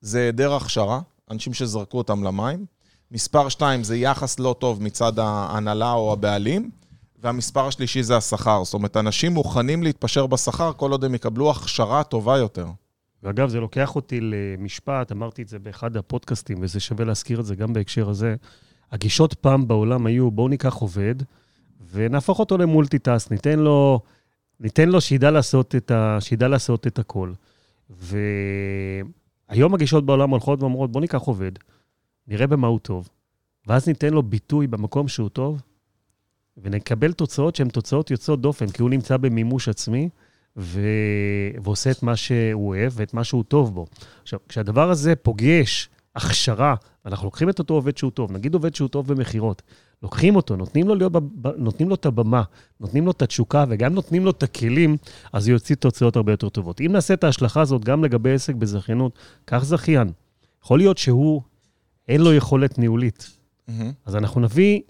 זה 0.00 0.18
היעדר 0.18 0.54
הכשרה, 0.54 1.00
אנשים 1.30 1.54
שזרקו 1.54 1.98
אותם 1.98 2.24
למים. 2.24 2.66
מספר 3.10 3.48
שתיים 3.48 3.84
זה 3.84 3.96
יחס 3.96 4.38
לא 4.38 4.54
טוב 4.58 4.82
מצד 4.82 5.18
ההנהלה 5.18 5.92
או 5.92 6.12
הבעלים. 6.12 6.70
והמספר 7.22 7.66
השלישי 7.66 8.02
זה 8.02 8.16
השכר. 8.16 8.64
זאת 8.64 8.74
אומרת, 8.74 8.96
אנשים 8.96 9.32
מוכנים 9.32 9.82
להתפשר 9.82 10.26
בשכר 10.26 10.72
כל 10.72 10.90
עוד 10.90 11.04
הם 11.04 11.14
יקבלו 11.14 11.50
הכשרה 11.50 12.04
טובה 12.04 12.38
יותר. 12.38 12.66
ואגב, 13.22 13.48
זה 13.48 13.60
לוקח 13.60 13.96
אותי 13.96 14.20
למשפט, 14.20 15.12
אמרתי 15.12 15.42
את 15.42 15.48
זה 15.48 15.58
באחד 15.58 15.96
הפודקאסטים, 15.96 16.58
וזה 16.60 16.80
שווה 16.80 17.04
להזכיר 17.04 17.40
את 17.40 17.46
זה 17.46 17.54
גם 17.54 17.72
בהקשר 17.72 18.08
הזה. 18.08 18.34
הגישות 18.92 19.34
פעם 19.34 19.68
בעולם 19.68 20.06
היו, 20.06 20.30
בואו 20.30 20.48
ניקח 20.48 20.74
עובד 20.74 21.14
ונהפוך 21.92 22.38
אותו 22.38 22.58
ל 22.58 22.64
multitask, 22.64 23.30
ניתן 23.30 23.58
לו, 23.58 24.00
ניתן 24.60 24.88
לו 24.88 25.00
שידע 25.00 25.30
לעשות 25.30 25.74
את, 25.74 25.90
ה, 25.90 26.16
שידע 26.20 26.48
לעשות 26.48 26.86
את 26.86 26.98
הכל. 26.98 27.32
היום 29.48 29.74
הגישות 29.74 30.06
בעולם 30.06 30.30
הולכות 30.30 30.60
ואומרות, 30.60 30.92
בוא 30.92 31.00
ניקח 31.00 31.20
עובד, 31.20 31.52
נראה 32.28 32.46
במה 32.46 32.66
הוא 32.66 32.78
טוב, 32.78 33.08
ואז 33.66 33.88
ניתן 33.88 34.12
לו 34.12 34.22
ביטוי 34.22 34.66
במקום 34.66 35.08
שהוא 35.08 35.28
טוב, 35.28 35.62
ונקבל 36.56 37.12
תוצאות 37.12 37.56
שהן 37.56 37.68
תוצאות 37.68 38.10
יוצאות 38.10 38.40
דופן, 38.40 38.68
כי 38.68 38.82
הוא 38.82 38.90
נמצא 38.90 39.16
במימוש 39.16 39.68
עצמי, 39.68 40.08
ו... 40.56 40.80
ועושה 41.62 41.90
את 41.90 42.02
מה 42.02 42.16
שהוא 42.16 42.68
אוהב 42.68 42.92
ואת 42.96 43.14
מה 43.14 43.24
שהוא 43.24 43.44
טוב 43.44 43.74
בו. 43.74 43.86
עכשיו, 44.22 44.38
כשהדבר 44.48 44.90
הזה 44.90 45.16
פוגש 45.16 45.88
הכשרה, 46.16 46.74
אנחנו 47.06 47.24
לוקחים 47.24 47.50
את 47.50 47.58
אותו 47.58 47.74
עובד 47.74 47.96
שהוא 47.96 48.10
טוב, 48.10 48.32
נגיד 48.32 48.54
עובד 48.54 48.74
שהוא 48.74 48.88
טוב 48.88 49.12
במכירות, 49.12 49.62
לוקחים 50.02 50.36
אותו, 50.36 50.56
נותנים 50.56 50.88
לו, 50.88 50.94
להיות, 50.94 51.12
נותנים 51.56 51.88
לו 51.88 51.94
את 51.94 52.06
הבמה, 52.06 52.42
נותנים 52.80 53.04
לו 53.06 53.10
את 53.10 53.22
התשוקה 53.22 53.64
וגם 53.68 53.94
נותנים 53.94 54.24
לו 54.24 54.30
את 54.30 54.42
הכלים, 54.42 54.96
אז 55.32 55.48
הוא 55.48 55.52
יוציא 55.52 55.76
תוצאות 55.76 56.16
הרבה 56.16 56.32
יותר 56.32 56.48
טובות. 56.48 56.80
אם 56.80 56.92
נעשה 56.92 57.14
את 57.14 57.24
ההשלכה 57.24 57.60
הזאת 57.60 57.84
גם 57.84 58.04
לגבי 58.04 58.32
עסק 58.32 58.54
בזכיינות, 58.54 59.18
קח 59.44 59.64
זכיין. 59.64 60.12
יכול 60.64 60.78
להיות 60.78 60.98
שהוא, 60.98 61.42
אין 62.08 62.20
לו 62.20 62.34
יכולת 62.34 62.78
ניהולית. 62.78 63.30
Mm-hmm. 63.68 63.72
אז 64.06 64.16
אנחנו 64.16 64.40
נביא 64.40 64.80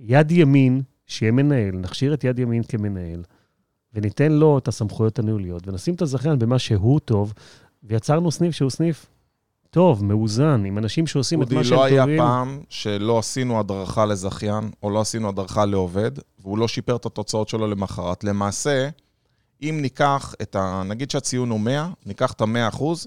יד 0.00 0.30
ימין, 0.30 0.82
שיהיה 1.06 1.32
מנהל, 1.32 1.74
נכשיר 1.74 2.14
את 2.14 2.24
יד 2.24 2.38
ימין 2.38 2.62
כמנהל, 2.62 3.22
וניתן 3.94 4.32
לו 4.32 4.58
את 4.58 4.68
הסמכויות 4.68 5.18
הניהוליות, 5.18 5.68
ונשים 5.68 5.94
את 5.94 6.02
הזכיין 6.02 6.38
במה 6.38 6.58
שהוא 6.58 7.00
טוב, 7.00 7.34
ויצרנו 7.84 8.30
סניף 8.30 8.54
שהוא 8.54 8.70
סניף 8.70 9.06
טוב, 9.72 10.04
מאוזן, 10.04 10.64
עם 10.64 10.78
אנשים 10.78 11.06
שעושים 11.06 11.42
את 11.42 11.52
מה 11.52 11.64
שהם 11.64 11.78
טובים. 11.78 12.00
אודי, 12.00 12.06
לא 12.06 12.12
היה 12.12 12.18
פעם 12.18 12.60
שלא 12.68 13.18
עשינו 13.18 13.60
הדרכה 13.60 14.06
לזכיין, 14.06 14.70
או 14.82 14.90
לא 14.90 15.00
עשינו 15.00 15.28
הדרכה 15.28 15.64
לעובד, 15.64 16.10
והוא 16.40 16.58
לא 16.58 16.68
שיפר 16.68 16.96
את 16.96 17.06
התוצאות 17.06 17.48
שלו 17.48 17.66
למחרת. 17.66 18.24
למעשה, 18.24 18.88
אם 19.62 19.78
ניקח 19.82 20.34
את 20.42 20.56
ה... 20.56 20.82
נגיד 20.86 21.10
שהציון 21.10 21.50
הוא 21.50 21.60
100, 21.60 21.88
ניקח 22.06 22.32
את 22.32 22.40
ה-100 22.40 22.68
אחוז, 22.68 23.06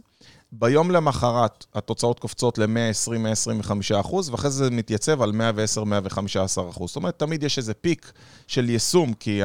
ביום 0.51 0.91
למחרת 0.91 1.65
התוצאות 1.75 2.19
קופצות 2.19 2.57
ל-120-125 2.57 3.71
אחוז, 3.99 4.29
ואחרי 4.29 4.51
זה 4.51 4.65
זה 4.65 4.71
מתייצב 4.71 5.21
על 5.21 5.31
110-115 5.31 6.69
אחוז. 6.69 6.89
זאת 6.89 6.95
אומרת, 6.95 7.19
תמיד 7.19 7.43
יש 7.43 7.57
איזה 7.57 7.73
פיק 7.73 8.11
של 8.47 8.69
יישום, 8.69 9.13
כי 9.13 9.41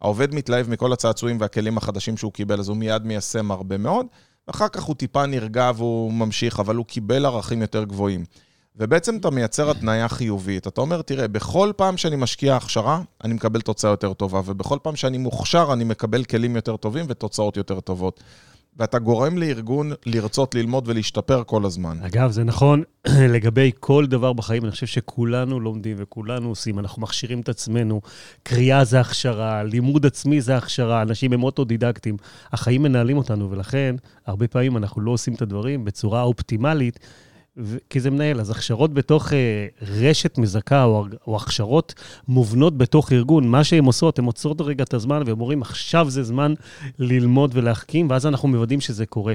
העובד 0.00 0.34
מתלהב 0.34 0.70
מכל 0.70 0.92
הצעצועים 0.92 1.40
והכלים 1.40 1.78
החדשים 1.78 2.16
שהוא 2.16 2.32
קיבל, 2.32 2.60
אז 2.60 2.68
הוא 2.68 2.76
מיד 2.76 3.02
מיישם 3.02 3.50
הרבה 3.50 3.78
מאוד. 3.78 4.06
אחר 4.50 4.68
כך 4.68 4.82
הוא 4.82 4.96
טיפה 4.96 5.26
נרגע 5.26 5.70
והוא 5.76 6.12
ממשיך, 6.12 6.60
אבל 6.60 6.76
הוא 6.76 6.86
קיבל 6.86 7.26
ערכים 7.26 7.62
יותר 7.62 7.84
גבוהים. 7.84 8.24
ובעצם 8.76 9.16
אתה 9.16 9.30
מייצר 9.30 9.70
התניה 9.70 10.08
חיובית. 10.08 10.66
אתה 10.66 10.80
אומר, 10.80 11.02
תראה, 11.02 11.28
בכל 11.28 11.72
פעם 11.76 11.96
שאני 11.96 12.16
משקיע 12.16 12.56
הכשרה, 12.56 13.00
אני 13.24 13.34
מקבל 13.34 13.60
תוצאה 13.60 13.90
יותר 13.90 14.12
טובה, 14.12 14.40
ובכל 14.44 14.78
פעם 14.82 14.96
שאני 14.96 15.18
מוכשר, 15.18 15.68
אני 15.72 15.84
מקבל 15.84 16.24
כלים 16.24 16.56
יותר 16.56 16.76
טובים 16.76 17.04
ותוצאות 17.08 17.56
יותר 17.56 17.80
טובות. 17.80 18.22
ואתה 18.78 18.98
גורם 18.98 19.38
לארגון 19.38 19.92
לרצות 20.06 20.54
ללמוד 20.54 20.88
ולהשתפר 20.88 21.42
כל 21.46 21.64
הזמן. 21.64 21.98
אגב, 22.02 22.30
זה 22.30 22.44
נכון 22.44 22.82
לגבי 23.34 23.70
כל 23.80 24.06
דבר 24.06 24.32
בחיים, 24.32 24.64
אני 24.64 24.70
חושב 24.70 24.86
שכולנו 24.86 25.60
לומדים 25.60 25.96
וכולנו 25.98 26.48
עושים, 26.48 26.78
אנחנו 26.78 27.02
מכשירים 27.02 27.40
את 27.40 27.48
עצמנו, 27.48 28.00
קריאה 28.42 28.84
זה 28.84 29.00
הכשרה, 29.00 29.62
לימוד 29.62 30.06
עצמי 30.06 30.40
זה 30.40 30.56
הכשרה, 30.56 31.02
אנשים 31.02 31.32
הם 31.32 31.42
אוטודידקטים, 31.42 32.16
החיים 32.52 32.82
מנהלים 32.82 33.18
אותנו, 33.18 33.50
ולכן 33.50 33.96
הרבה 34.26 34.48
פעמים 34.48 34.76
אנחנו 34.76 35.02
לא 35.02 35.10
עושים 35.10 35.34
את 35.34 35.42
הדברים 35.42 35.84
בצורה 35.84 36.22
אופטימלית. 36.22 36.98
כי 37.90 38.00
זה 38.00 38.10
מנהל, 38.10 38.40
אז 38.40 38.50
הכשרות 38.50 38.94
בתוך 38.94 39.32
אה, 39.32 39.66
רשת 39.82 40.38
מזכה, 40.38 40.84
או, 40.84 41.06
או 41.26 41.36
הכשרות 41.36 41.94
מובנות 42.28 42.78
בתוך 42.78 43.12
ארגון, 43.12 43.48
מה 43.48 43.64
שהן 43.64 43.84
עושות, 43.84 44.18
הן 44.18 44.24
עוצרות 44.24 44.60
רגע 44.60 44.84
את 44.84 44.94
הזמן, 44.94 45.22
והן 45.26 45.30
אומרים, 45.30 45.62
עכשיו 45.62 46.10
זה 46.10 46.22
זמן 46.22 46.54
ללמוד 46.98 47.50
ולהחכים, 47.54 48.10
ואז 48.10 48.26
אנחנו 48.26 48.48
מוודאים 48.48 48.80
שזה 48.80 49.06
קורה. 49.06 49.34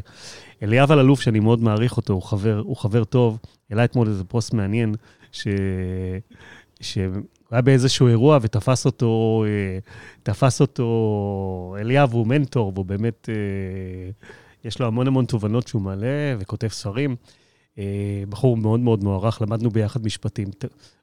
אליאב 0.64 0.92
אלאלוף, 0.92 1.22
שאני 1.22 1.40
מאוד 1.40 1.62
מעריך 1.62 1.98
אותו, 1.98 2.14
הוא 2.14 2.22
חבר, 2.22 2.62
הוא 2.66 2.78
חבר 2.78 3.04
טוב, 3.04 3.40
העלה 3.70 3.84
אתמול 3.84 4.08
איזה 4.08 4.24
פוסט 4.24 4.54
מעניין, 4.54 4.96
ש... 5.32 5.48
ש... 6.82 6.98
היה 7.52 7.62
באיזשהו 7.62 8.08
אירוע 8.08 8.40
ותפס 8.42 8.86
אותו, 8.86 9.44
אה, 9.48 9.80
תפס 10.24 10.62
אותו, 10.62 11.76
אליאב 11.80 12.14
הוא 12.14 12.28
מנטור, 12.28 12.72
והוא 12.76 12.86
באמת, 12.86 13.30
אה, 13.30 14.12
יש 14.64 14.80
לו 14.80 14.88
המון 14.88 15.08
המון 15.08 15.26
תובנות 15.26 15.68
שהוא 15.68 15.82
מעלה 15.82 16.36
וכותב 16.40 16.68
ספרים. 16.68 17.16
אה, 17.78 18.24
בחור 18.30 18.58
מאוד 18.58 18.80
מאוד 18.80 19.04
מוערך, 19.04 19.42
למדנו 19.42 19.70
ביחד 19.70 20.06
משפטים. 20.06 20.48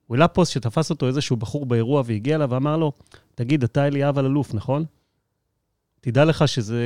הוא 0.06 0.16
העלה 0.16 0.28
פוסט 0.28 0.52
שתפס 0.52 0.90
אותו 0.90 1.06
איזשהו 1.06 1.36
בחור 1.36 1.66
באירוע 1.66 2.02
והגיע 2.06 2.36
אליו 2.36 2.50
ואמר 2.50 2.76
לו, 2.76 2.92
תגיד, 3.34 3.64
אתה 3.64 3.86
אליאב 3.86 4.18
אלאלוף, 4.18 4.54
נכון? 4.54 4.84
תדע 6.00 6.24
לך 6.24 6.48
שזה... 6.48 6.84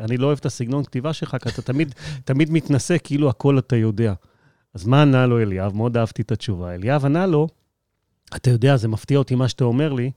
אני 0.00 0.16
לא 0.16 0.26
אוהב 0.26 0.38
את 0.38 0.46
הסגנון 0.46 0.84
כתיבה 0.84 1.12
שלך, 1.12 1.36
כי 1.42 1.48
אתה 1.48 1.62
תמיד, 1.62 1.94
תמיד 2.24 2.50
מתנשא 2.50 2.96
כאילו 3.04 3.28
הכל 3.28 3.58
אתה 3.58 3.76
יודע. 3.76 4.14
אז 4.74 4.86
מה 4.86 5.02
ענה 5.02 5.26
לו 5.26 5.42
אליאב? 5.42 5.76
מאוד 5.76 5.96
אהבתי 5.96 6.22
את 6.22 6.32
התשובה. 6.32 6.74
אליאב 6.74 7.04
ענה 7.04 7.26
לו, 7.26 7.48
אתה 8.36 8.50
יודע, 8.50 8.76
זה 8.76 8.88
מפתיע 8.88 9.18
אותי 9.18 9.34
מה 9.34 9.48
שאתה 9.48 9.64
אומר 9.64 9.92
לי, 9.92 10.10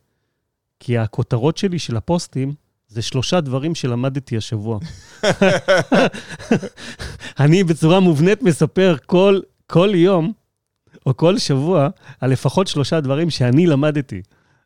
כי 0.80 0.98
הכותרות 0.98 1.58
שלי 1.58 1.80
של 1.80 1.98
הפוסטים 1.98 2.54
זה 2.90 3.02
שלושה 3.02 3.42
דברים 3.42 3.76
שלמדתי 3.76 4.38
השבוע. 4.38 4.80
אני 7.40 7.64
בצורה 7.64 8.00
מובנית 8.00 8.42
מספר 8.44 8.96
כל, 9.06 9.40
כל 9.68 9.90
יום, 9.94 10.34
או 11.06 11.18
כל 11.18 11.38
שבוע, 11.38 11.90
על 12.22 12.32
לפחות 12.32 12.68
שלושה 12.68 13.00
דברים 13.00 13.30
שאני 13.30 13.68
למדתי. 13.68 14.22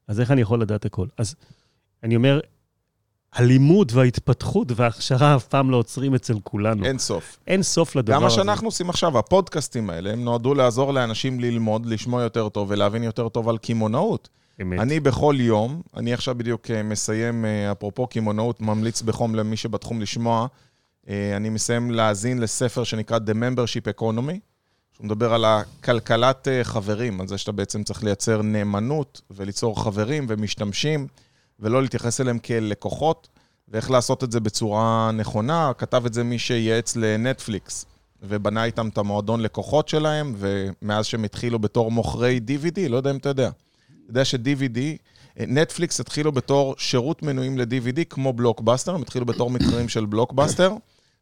אז 0.08 0.20
איך 0.20 0.32
אני 0.32 0.42
יכול 0.42 0.62
לדעת 0.62 0.86
הכל? 0.86 1.08
אז 1.18 1.36
אני 2.04 2.16
אומר, 2.16 2.40
הלימוד 3.34 3.92
וההתפתחות 3.96 4.68
וההכשרה 4.76 5.36
אף 5.36 5.48
פעם 5.48 5.72
לא 5.72 5.78
עוצרים 5.78 6.16
אצל 6.16 6.40
כולנו. 6.44 6.86
אין 6.86 6.98
סוף. 7.00 7.38
אין 7.48 7.64
סוף 7.64 7.96
לדבר 7.96 8.14
הזה. 8.14 8.20
גם 8.20 8.24
מה 8.24 8.30
שאנחנו 8.30 8.68
עושים 8.68 8.90
עכשיו, 8.90 9.18
הפודקאסטים 9.18 9.90
האלה, 9.90 10.14
הם 10.14 10.24
נועדו 10.24 10.54
לעזור 10.54 10.94
לאנשים 10.94 11.40
ללמוד, 11.40 11.86
לשמוע 11.86 12.24
יותר 12.24 12.50
טוב 12.50 12.68
ולהבין 12.72 13.04
יותר 13.04 13.30
טוב 13.30 13.50
על 13.50 13.58
קמעונאות. 13.58 14.30
אמת. 14.62 14.80
אני 14.80 15.00
בכל 15.00 15.36
יום, 15.40 15.82
אני 15.98 16.14
עכשיו 16.14 16.36
בדיוק 16.36 16.72
אה, 16.72 16.84
מסיים, 16.84 17.46
אה, 17.46 17.72
אפרופו 17.72 18.08
קמעונאות, 18.08 18.62
ממליץ 18.62 19.02
בחום 19.02 19.36
למי 19.36 19.58
שבתחום 19.58 20.02
לשמוע, 20.02 20.48
אה, 21.10 21.38
אני 21.38 21.50
מסיים 21.50 21.92
להאזין 21.92 22.40
לספר 22.40 22.84
שנקרא 22.84 23.18
The 23.18 23.32
Membership 23.32 24.00
Economy, 24.00 24.38
שהוא 24.94 25.06
מדבר 25.06 25.34
על 25.34 25.46
הכלכלת 25.46 26.48
חברים, 26.64 27.22
על 27.22 27.28
זה 27.28 27.38
שאתה 27.38 27.52
בעצם 27.52 27.84
צריך 27.84 28.04
לייצר 28.04 28.42
נאמנות 28.42 29.22
וליצור 29.32 29.84
חברים 29.84 30.26
ומשתמשים, 30.30 31.08
ולא 31.60 31.82
להתייחס 31.82 32.22
אליהם 32.22 32.40
כאל 32.40 32.64
לקוחות, 32.64 33.28
ואיך 33.68 33.92
לעשות 33.92 34.24
את 34.24 34.32
זה 34.32 34.40
בצורה 34.40 35.12
נכונה. 35.14 35.72
כתב 35.78 36.06
את 36.06 36.14
זה 36.14 36.24
מי 36.24 36.40
שייעץ 36.40 36.96
לנטפליקס, 36.96 37.86
ובנה 38.22 38.64
איתם 38.64 38.88
את 38.88 38.98
המועדון 38.98 39.42
לקוחות 39.42 39.88
שלהם, 39.88 40.36
ומאז 40.38 41.06
שהם 41.06 41.24
התחילו 41.24 41.60
בתור 41.60 41.92
מוכרי 41.92 42.40
DVD, 42.48 42.90
לא 42.90 42.98
יודע 42.98 43.12
אם 43.12 43.18
אתה 43.18 43.30
יודע. 43.30 43.50
יודע 44.08 44.26
ש-DVD, 44.26 44.80
נטפליקס 45.38 46.00
התחילו 46.00 46.32
בתור 46.32 46.76
שירות 46.78 47.24
מנויים 47.24 47.58
ל-DVD 47.58 48.04
כמו 48.10 48.34
בלוקבאסטר, 48.34 48.96
הם 48.96 49.02
התחילו 49.02 49.26
בתור 49.26 49.50
מתחרים 49.52 49.90
של 49.90 50.06
בלוקבאסטר. 50.06 50.74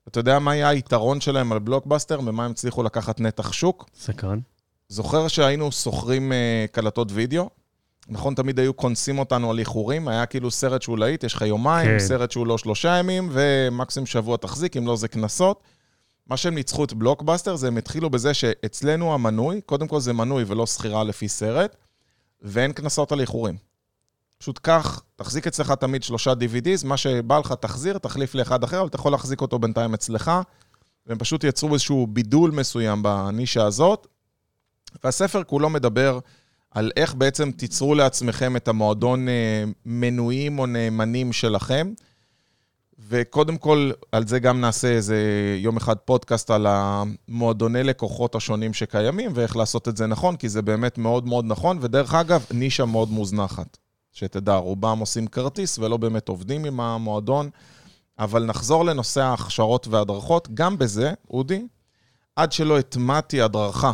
אתה 0.08 0.20
יודע 0.20 0.40
מה 0.40 0.52
היה 0.52 0.70
היתרון 0.70 1.22
שלהם 1.22 1.52
על 1.52 1.60
בלוקבאסטר, 1.60 2.20
ומה 2.26 2.46
הם 2.46 2.52
הצליחו 2.52 2.84
לקחת 2.84 3.20
נתח 3.20 3.52
שוק? 3.52 3.90
סקרן. 4.00 4.40
זוכר 4.90 5.28
שהיינו 5.28 5.72
שוכרים 5.72 6.32
uh, 6.32 6.72
קלטות 6.72 7.08
וידאו? 7.12 7.50
נכון, 8.10 8.36
תמיד 8.36 8.60
היו 8.60 8.74
קונסים 8.74 9.20
אותנו 9.20 9.52
על 9.52 9.60
איחורים, 9.60 10.08
היה 10.08 10.26
כאילו 10.26 10.52
סרט 10.52 10.82
שהוא 10.82 10.98
להיט, 10.98 11.24
יש 11.24 11.34
לך 11.34 11.42
יומיים, 11.42 11.90
כן. 11.90 12.00
סרט 12.00 12.32
שהוא 12.32 12.48
לא 12.48 12.58
שלושה 12.58 12.98
ימים, 12.98 13.30
ומקסימום 13.32 14.06
שבוע 14.06 14.38
תחזיק, 14.38 14.78
אם 14.78 14.88
לא 14.88 14.96
זה 14.96 15.08
קנסות. 15.08 15.64
מה 16.28 16.38
שהם 16.38 16.56
ניצחו 16.56 16.84
את 16.84 16.94
בלוקבאסטר 16.94 17.56
זה 17.56 17.68
הם 17.68 17.78
התחילו 17.78 18.10
בזה 18.10 18.34
שאצלנו 18.34 19.14
המנוי, 19.14 19.62
קודם 19.62 19.88
כל 19.88 20.00
זה 20.00 20.14
מנוי 20.14 20.44
ולא 20.48 20.66
שכירה 20.66 21.04
לפי 21.04 21.28
סרט. 21.28 21.76
ואין 22.42 22.74
קנסות 22.74 23.12
על 23.12 23.20
איחורים. 23.20 23.58
פשוט 24.38 24.60
קח, 24.62 25.04
תחזיק 25.16 25.48
אצלך 25.48 25.72
תמיד 25.72 26.04
שלושה 26.04 26.34
DVDs, 26.34 26.86
מה 26.86 26.98
שבא 26.98 27.40
לך 27.40 27.54
תחזיר, 27.54 27.98
תחליף 27.98 28.36
לאחד 28.36 28.64
אחר, 28.64 28.80
אבל 28.80 28.88
אתה 28.88 28.96
יכול 28.96 29.12
להחזיק 29.12 29.42
אותו 29.42 29.60
בינתיים 29.60 29.94
אצלך, 29.94 30.32
והם 31.08 31.18
פשוט 31.18 31.44
יצרו 31.44 31.74
איזשהו 31.74 32.08
בידול 32.08 32.52
מסוים 32.52 33.04
בנישה 33.04 33.66
הזאת. 33.66 34.08
והספר 35.04 35.44
כולו 35.44 35.70
מדבר 35.70 36.20
על 36.72 36.92
איך 36.98 37.16
בעצם 37.16 37.52
תיצרו 37.52 37.96
לעצמכם 37.96 38.56
את 38.56 38.68
המועדון 38.68 39.30
אה, 39.30 39.64
מנויים 39.86 40.60
או 40.60 40.66
נאמנים 40.66 41.34
שלכם. 41.34 41.94
וקודם 43.10 43.58
כל, 43.58 43.92
על 44.12 44.28
זה 44.28 44.40
גם 44.40 44.62
נעשה 44.62 44.88
איזה 44.88 45.18
יום 45.60 45.78
אחד 45.78 45.96
פודקאסט 45.96 46.52
על 46.52 46.68
המועדוני 46.70 47.84
לקוחות 47.84 48.36
השונים 48.36 48.74
שקיימים, 48.74 49.32
ואיך 49.36 49.58
לעשות 49.58 49.88
את 49.88 49.98
זה 49.98 50.08
נכון, 50.08 50.36
כי 50.36 50.50
זה 50.50 50.62
באמת 50.62 50.98
מאוד 50.98 51.28
מאוד 51.28 51.46
נכון, 51.46 51.78
ודרך 51.82 52.14
אגב, 52.14 52.46
נישה 52.52 52.86
מאוד 52.86 53.10
מוזנחת. 53.10 53.78
שתדע, 54.12 54.56
רובם 54.56 55.00
עושים 55.00 55.28
כרטיס 55.28 55.80
ולא 55.80 55.98
באמת 55.98 56.30
עובדים 56.30 56.66
עם 56.66 56.80
המועדון. 56.80 57.50
אבל 58.20 58.46
נחזור 58.46 58.86
לנושא 58.86 59.22
ההכשרות 59.22 59.88
וההדרכות, 59.88 60.48
גם 60.54 60.78
בזה, 60.78 61.14
אודי, 61.30 61.68
עד 62.36 62.52
שלא 62.52 62.80
הטמעתי 62.80 63.42
הדרכה 63.42 63.92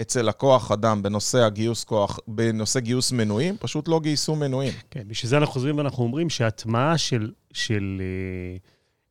אצל 0.00 0.28
הכוח 0.28 0.72
אדם 0.72 1.02
בנושא 1.02 1.38
הגיוס 1.38 1.84
כוח, 1.84 2.18
בנושא 2.28 2.80
גיוס 2.80 3.12
מנויים, 3.12 3.56
פשוט 3.56 3.88
לא 3.88 4.00
גייסו 4.00 4.36
מנויים. 4.36 4.72
כן, 4.90 5.02
בשביל 5.08 5.30
זה 5.30 5.38
אנחנו 5.38 5.52
חוזרים 5.52 5.78
ואנחנו 5.78 6.02
אומרים 6.02 6.30
שהטמעה 6.30 6.98
של, 6.98 7.32
של, 7.52 8.00
אה, 8.00 8.56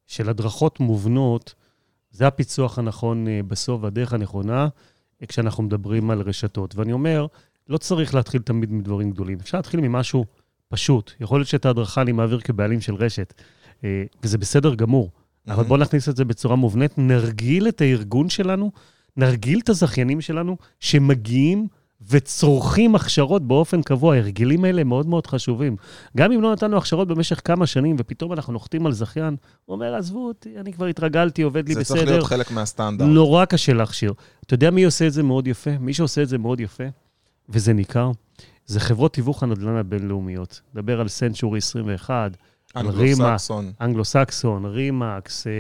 של 0.08 0.30
הדרכות 0.30 0.80
מובנות 0.80 1.54
זה 2.12 2.28
הפיצוח 2.28 2.80
הנכון 2.80 3.28
אה, 3.28 3.40
בסוף, 3.48 3.84
הדרך 3.84 4.14
הנכונה, 4.14 4.68
כשאנחנו 5.28 5.64
מדברים 5.64 6.12
על 6.12 6.22
רשתות. 6.22 6.76
ואני 6.76 6.94
אומר, 6.94 7.28
לא 7.70 7.78
צריך 7.78 8.16
להתחיל 8.16 8.42
תמיד 8.42 8.72
מדברים 8.72 9.12
גדולים. 9.12 9.38
אפשר 9.42 9.58
להתחיל 9.58 9.80
ממשהו 9.80 10.26
פשוט. 10.70 11.12
יכול 11.20 11.40
להיות 11.40 11.48
שאת 11.48 11.66
ההדרכה 11.66 12.02
אני 12.02 12.12
מעביר 12.12 12.40
כבעלים 12.40 12.82
של 12.82 12.96
רשת, 12.96 13.34
אה, 13.84 14.04
וזה 14.24 14.38
בסדר 14.38 14.76
גמור. 14.76 15.12
אבל 15.48 15.64
בואו 15.64 15.80
נכניס 15.80 16.10
את 16.10 16.16
זה 16.16 16.26
בצורה 16.26 16.56
מובנית, 16.56 16.98
נרגיל 16.98 17.68
את 17.68 17.82
הארגון 17.82 18.30
שלנו, 18.30 18.72
נרגיל 19.18 19.60
את 19.64 19.70
הזכיינים 19.70 20.22
שלנו 20.22 20.58
שמגיעים 20.80 21.68
וצורכים 22.10 22.96
הכשרות 22.96 23.48
באופן 23.48 23.82
קבוע. 23.82 24.16
ההרגלים 24.16 24.66
האלה 24.66 24.84
מאוד 24.84 25.08
מאוד 25.08 25.28
חשובים. 25.28 25.76
גם 26.18 26.32
אם 26.32 26.42
לא 26.42 26.52
נתנו 26.52 26.78
הכשרות 26.78 27.08
במשך 27.08 27.42
כמה 27.44 27.66
שנים, 27.66 27.96
ופתאום 28.00 28.34
אנחנו 28.34 28.54
נוחתים 28.54 28.86
על 28.86 28.92
זכיין, 28.92 29.36
הוא 29.66 29.74
אומר, 29.74 29.96
עזבו 29.96 30.28
אותי, 30.28 30.50
אני 30.58 30.74
כבר 30.74 30.86
התרגלתי, 30.86 31.42
עובד 31.42 31.68
לי 31.68 31.74
זה 31.74 31.80
בסדר. 31.80 31.98
צריך 31.98 32.12
להיות 32.12 32.26
חלק 32.26 32.52
מהסטנדרט. 32.52 33.08
נורא 33.10 33.46
קשה 33.46 33.74
להכשיר. 33.74 34.14
אתה 34.46 34.54
יודע 34.54 34.72
מי 34.72 34.84
עושה 34.84 35.08
את 35.08 35.14
זה 35.14 35.24
מאוד 35.24 35.48
יפה? 35.48 35.78
מי 35.80 35.94
שעושה 35.94 36.24
את 36.24 36.30
זה 36.30 36.38
מאוד 36.38 36.60
יפה, 36.60 36.84
וזה 37.50 37.74
ניכר, 37.74 38.12
זה 38.66 38.80
חברות 38.80 39.14
תיווך 39.14 39.44
הנדל"ן 39.44 39.76
הבינלאומיות. 39.76 40.62
דבר 40.76 41.02
על 41.02 41.08
סנצ'ורי 41.08 41.58
21, 41.58 42.38
על 42.74 42.88
רימה, 42.88 43.12
אנגלו-סקסון. 43.12 43.72
אנגלו-סקסון, 43.82 44.66
רימקס, 44.66 45.48
אה, 45.48 45.52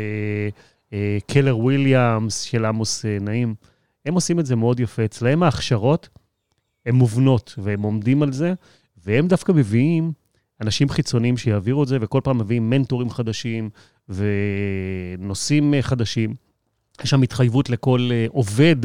קלר 1.27 1.57
וויליאמס 1.57 2.41
של 2.41 2.65
עמוס 2.65 3.05
אה, 3.05 3.17
נעים. 3.21 3.55
הם 4.05 4.13
עושים 4.13 4.39
את 4.39 4.45
זה 4.45 4.55
מאוד 4.55 4.79
יפה. 4.79 5.05
אצלהם 5.05 5.43
ההכשרות 5.43 6.09
הן 6.85 6.95
מובנות, 6.95 7.55
והם 7.57 7.81
עומדים 7.81 8.23
על 8.23 8.31
זה, 8.33 8.53
והם 9.05 9.27
דווקא 9.27 9.51
מביאים 9.51 10.11
אנשים 10.61 10.89
חיצוניים 10.89 11.37
שיעבירו 11.37 11.83
את 11.83 11.87
זה, 11.87 11.97
וכל 12.01 12.21
פעם 12.23 12.37
מביאים 12.37 12.69
מנטורים 12.69 13.09
חדשים 13.09 13.69
ונושאים 15.17 15.73
אה, 15.73 15.81
חדשים. 15.81 16.35
יש 17.03 17.09
שם 17.09 17.21
התחייבות 17.21 17.69
לכל 17.69 18.09
אה, 18.11 18.25
עובד, 18.29 18.75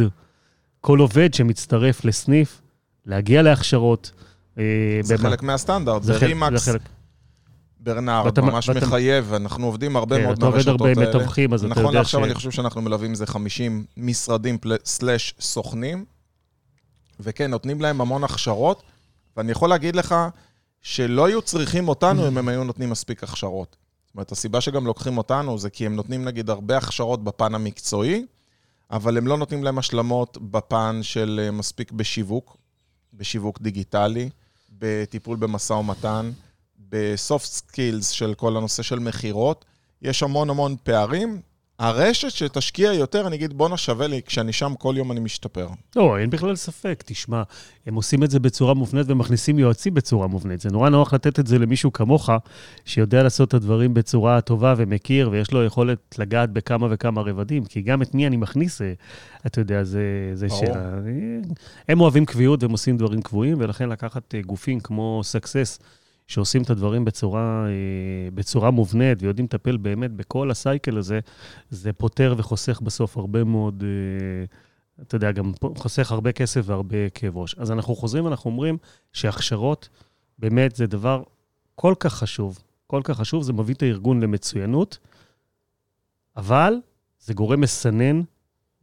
כל 0.81 0.99
עובד 0.99 1.35
שמצטרף 1.35 2.05
לסניף, 2.05 2.63
להגיע 3.07 3.43
להכשרות. 3.43 4.13
אה, 4.59 4.65
זה 5.03 5.17
במה- 5.17 5.29
חלק 5.29 5.43
מהסטנדרט, 5.43 6.03
זה 6.03 6.13
זה 6.13 6.19
חלק- 6.19 6.29
רימקס, 6.29 6.65
זה 6.65 6.73
חלק. 6.73 6.81
ואתה- 7.91 8.43
ממש 8.43 8.69
ואתה- 8.69 8.87
מחייב, 8.87 9.33
אנחנו 9.35 9.67
עובדים 9.67 9.97
הרבה 9.97 10.17
כן, 10.17 10.23
מאוד 10.25 10.37
אתה 10.37 10.47
עובד 10.47 10.55
מהרשתות 10.57 10.81
הרבה 10.81 10.93
עם 10.93 10.99
האלה. 10.99 11.11
מתווכים, 11.11 11.55
אז 11.55 11.61
אתה 11.61 11.71
נכון 11.71 11.85
יודע 11.85 11.99
לעכשיו 11.99 12.21
ש- 12.21 12.25
אני 12.25 12.35
חושב 12.35 12.51
שאנחנו 12.51 12.83
מלווים 12.83 13.11
איזה 13.11 13.27
50 13.27 13.85
משרדים 13.97 14.59
פל- 14.59 14.77
סלאש 14.85 15.35
סוכנים, 15.41 16.05
וכן, 17.21 17.51
נותנים 17.51 17.81
להם 17.81 18.01
המון 18.01 18.25
הכשרות, 18.25 18.83
ואני 19.37 19.53
יכול 19.53 19.69
להגיד 19.69 19.97
לך 19.97 20.15
שלא 20.83 21.27
היו 21.27 21.43
צריכים 21.43 21.89
אותנו 21.89 22.29
אם 22.29 22.39
הם 22.39 22.49
היו 22.49 22.65
נותנים 22.65 22.91
מספיק 22.91 23.23
הכשרות. 23.25 23.77
זאת 24.07 24.15
אומרת, 24.15 24.33
הסיבה 24.33 24.61
שגם 24.61 24.87
לוקחים 24.87 25.19
אותנו 25.19 25.59
זה 25.59 25.71
כי 25.71 25.87
הם 25.87 25.97
נותנים 25.97 26.25
נגיד 26.25 26.51
הרבה 26.51 26.77
הכשרות 26.77 27.25
בפן 27.25 27.55
המקצועי, 27.55 28.27
אבל 28.91 29.19
הם 29.19 29.27
לא 29.27 29.37
נותנים 29.37 29.65
להם 29.65 29.79
השלמות 29.79 30.39
בפן 30.51 30.99
של 31.03 31.41
אה, 31.43 31.51
מספיק 31.51 31.93
בשיווק, 31.93 32.57
בשיווק 33.15 33.59
דיגיטלי, 33.61 34.31
בטיפול 34.79 35.37
במשא 35.37 35.73
ומתן, 35.73 36.31
ב 36.89 37.00
soft 37.00 37.47
skills 37.47 38.11
של 38.11 38.35
כל 38.35 38.57
הנושא 38.57 38.83
של 38.83 38.99
מכירות. 38.99 39.65
יש 40.03 40.23
המון 40.23 40.51
המון 40.51 40.77
פערים. 40.83 41.41
הרשת 41.79 42.31
שתשקיע 42.31 42.93
יותר, 42.93 43.27
אני 43.27 43.37
אגיד, 43.37 43.53
בואנה 43.53 43.77
שווה 43.77 44.07
לי, 44.07 44.21
כשאני 44.27 44.53
שם 44.53 44.75
כל 44.79 44.95
יום 44.97 45.13
אני 45.13 45.21
משתפר. 45.21 45.69
לא, 45.97 46.19
אין 46.19 46.31
בכלל 46.31 46.57
ספק. 46.57 47.03
תשמע, 47.07 47.43
הם 47.87 47.95
עושים 47.95 48.23
את 48.23 48.31
זה 48.31 48.41
בצורה 48.41 48.75
מובנית 48.75 49.07
ומכניסים 49.11 49.59
יועצים 49.59 49.95
בצורה 49.95 50.27
מובנית. 50.27 50.61
זה 50.61 50.69
נורא 50.71 50.89
נוח 50.89 51.15
לתת 51.15 51.39
את 51.41 51.47
זה 51.47 51.59
למישהו 51.59 51.93
כמוך, 51.93 52.31
שיודע 52.85 53.23
לעשות 53.23 53.49
את 53.49 53.55
הדברים 53.55 53.95
בצורה 53.95 54.41
טובה 54.41 54.75
ומכיר, 54.77 55.31
ויש 55.33 55.53
לו 55.53 55.65
יכולת 55.65 56.15
לגעת 56.19 56.51
בכמה 56.51 56.87
וכמה 56.91 57.21
רבדים, 57.21 57.65
כי 57.65 57.83
גם 57.83 58.03
את 58.03 58.15
מי 58.15 58.27
אני 58.27 58.37
מכניס, 58.37 58.83
אה, 58.83 58.93
אתה 59.47 59.61
יודע, 59.61 59.85
זה, 59.85 60.31
זה. 60.35 60.49
שאלה. 60.49 60.91
הם 61.89 62.01
אוהבים 62.01 62.27
קביעות 62.27 62.63
והם 62.63 62.73
עושים 62.73 62.97
דברים 62.97 63.23
קבועים, 63.23 63.57
ולכן 63.61 63.89
לקחת 63.89 64.35
אה, 64.35 64.41
גופים 64.41 64.81
כמו 64.81 65.21
סקסס, 65.25 65.79
שעושים 66.27 66.63
את 66.63 66.71
הדברים 66.71 67.05
בצורה, 67.05 67.67
אה, 67.67 68.31
בצורה 68.35 68.71
מובנית 68.71 69.23
ויודעים 69.23 69.45
לטפל 69.45 69.77
באמת 69.77 70.13
בכל 70.13 70.51
הסייקל 70.51 70.99
הזה, 70.99 71.21
זה 71.71 71.93
פותר 71.93 72.35
וחוסך 72.37 72.81
בסוף 72.81 73.17
הרבה 73.17 73.45
מאוד, 73.45 73.85
אה, 73.87 74.45
אתה 75.03 75.17
יודע, 75.17 75.33
גם 75.33 75.53
חוסך 75.77 76.13
הרבה 76.13 76.33
כסף 76.33 76.61
והרבה 76.65 77.09
כאב 77.11 77.37
ראש. 77.37 77.55
אז 77.59 77.71
אנחנו 77.71 77.97
חוזרים 77.97 78.25
ואנחנו 78.25 78.51
אומרים 78.51 78.79
שהכשרות 79.13 79.89
באמת 80.39 80.77
זה 80.77 80.87
דבר 80.87 81.23
כל 81.75 81.95
כך 82.01 82.15
חשוב, 82.15 82.59
כל 82.87 83.01
כך 83.05 83.17
חשוב, 83.17 83.43
זה 83.43 83.53
מביא 83.53 83.75
את 83.75 83.83
הארגון 83.83 84.21
למצוינות, 84.21 84.99
אבל 86.37 86.75
זה 87.21 87.35
גורם 87.35 87.61
מסנן 87.61 88.21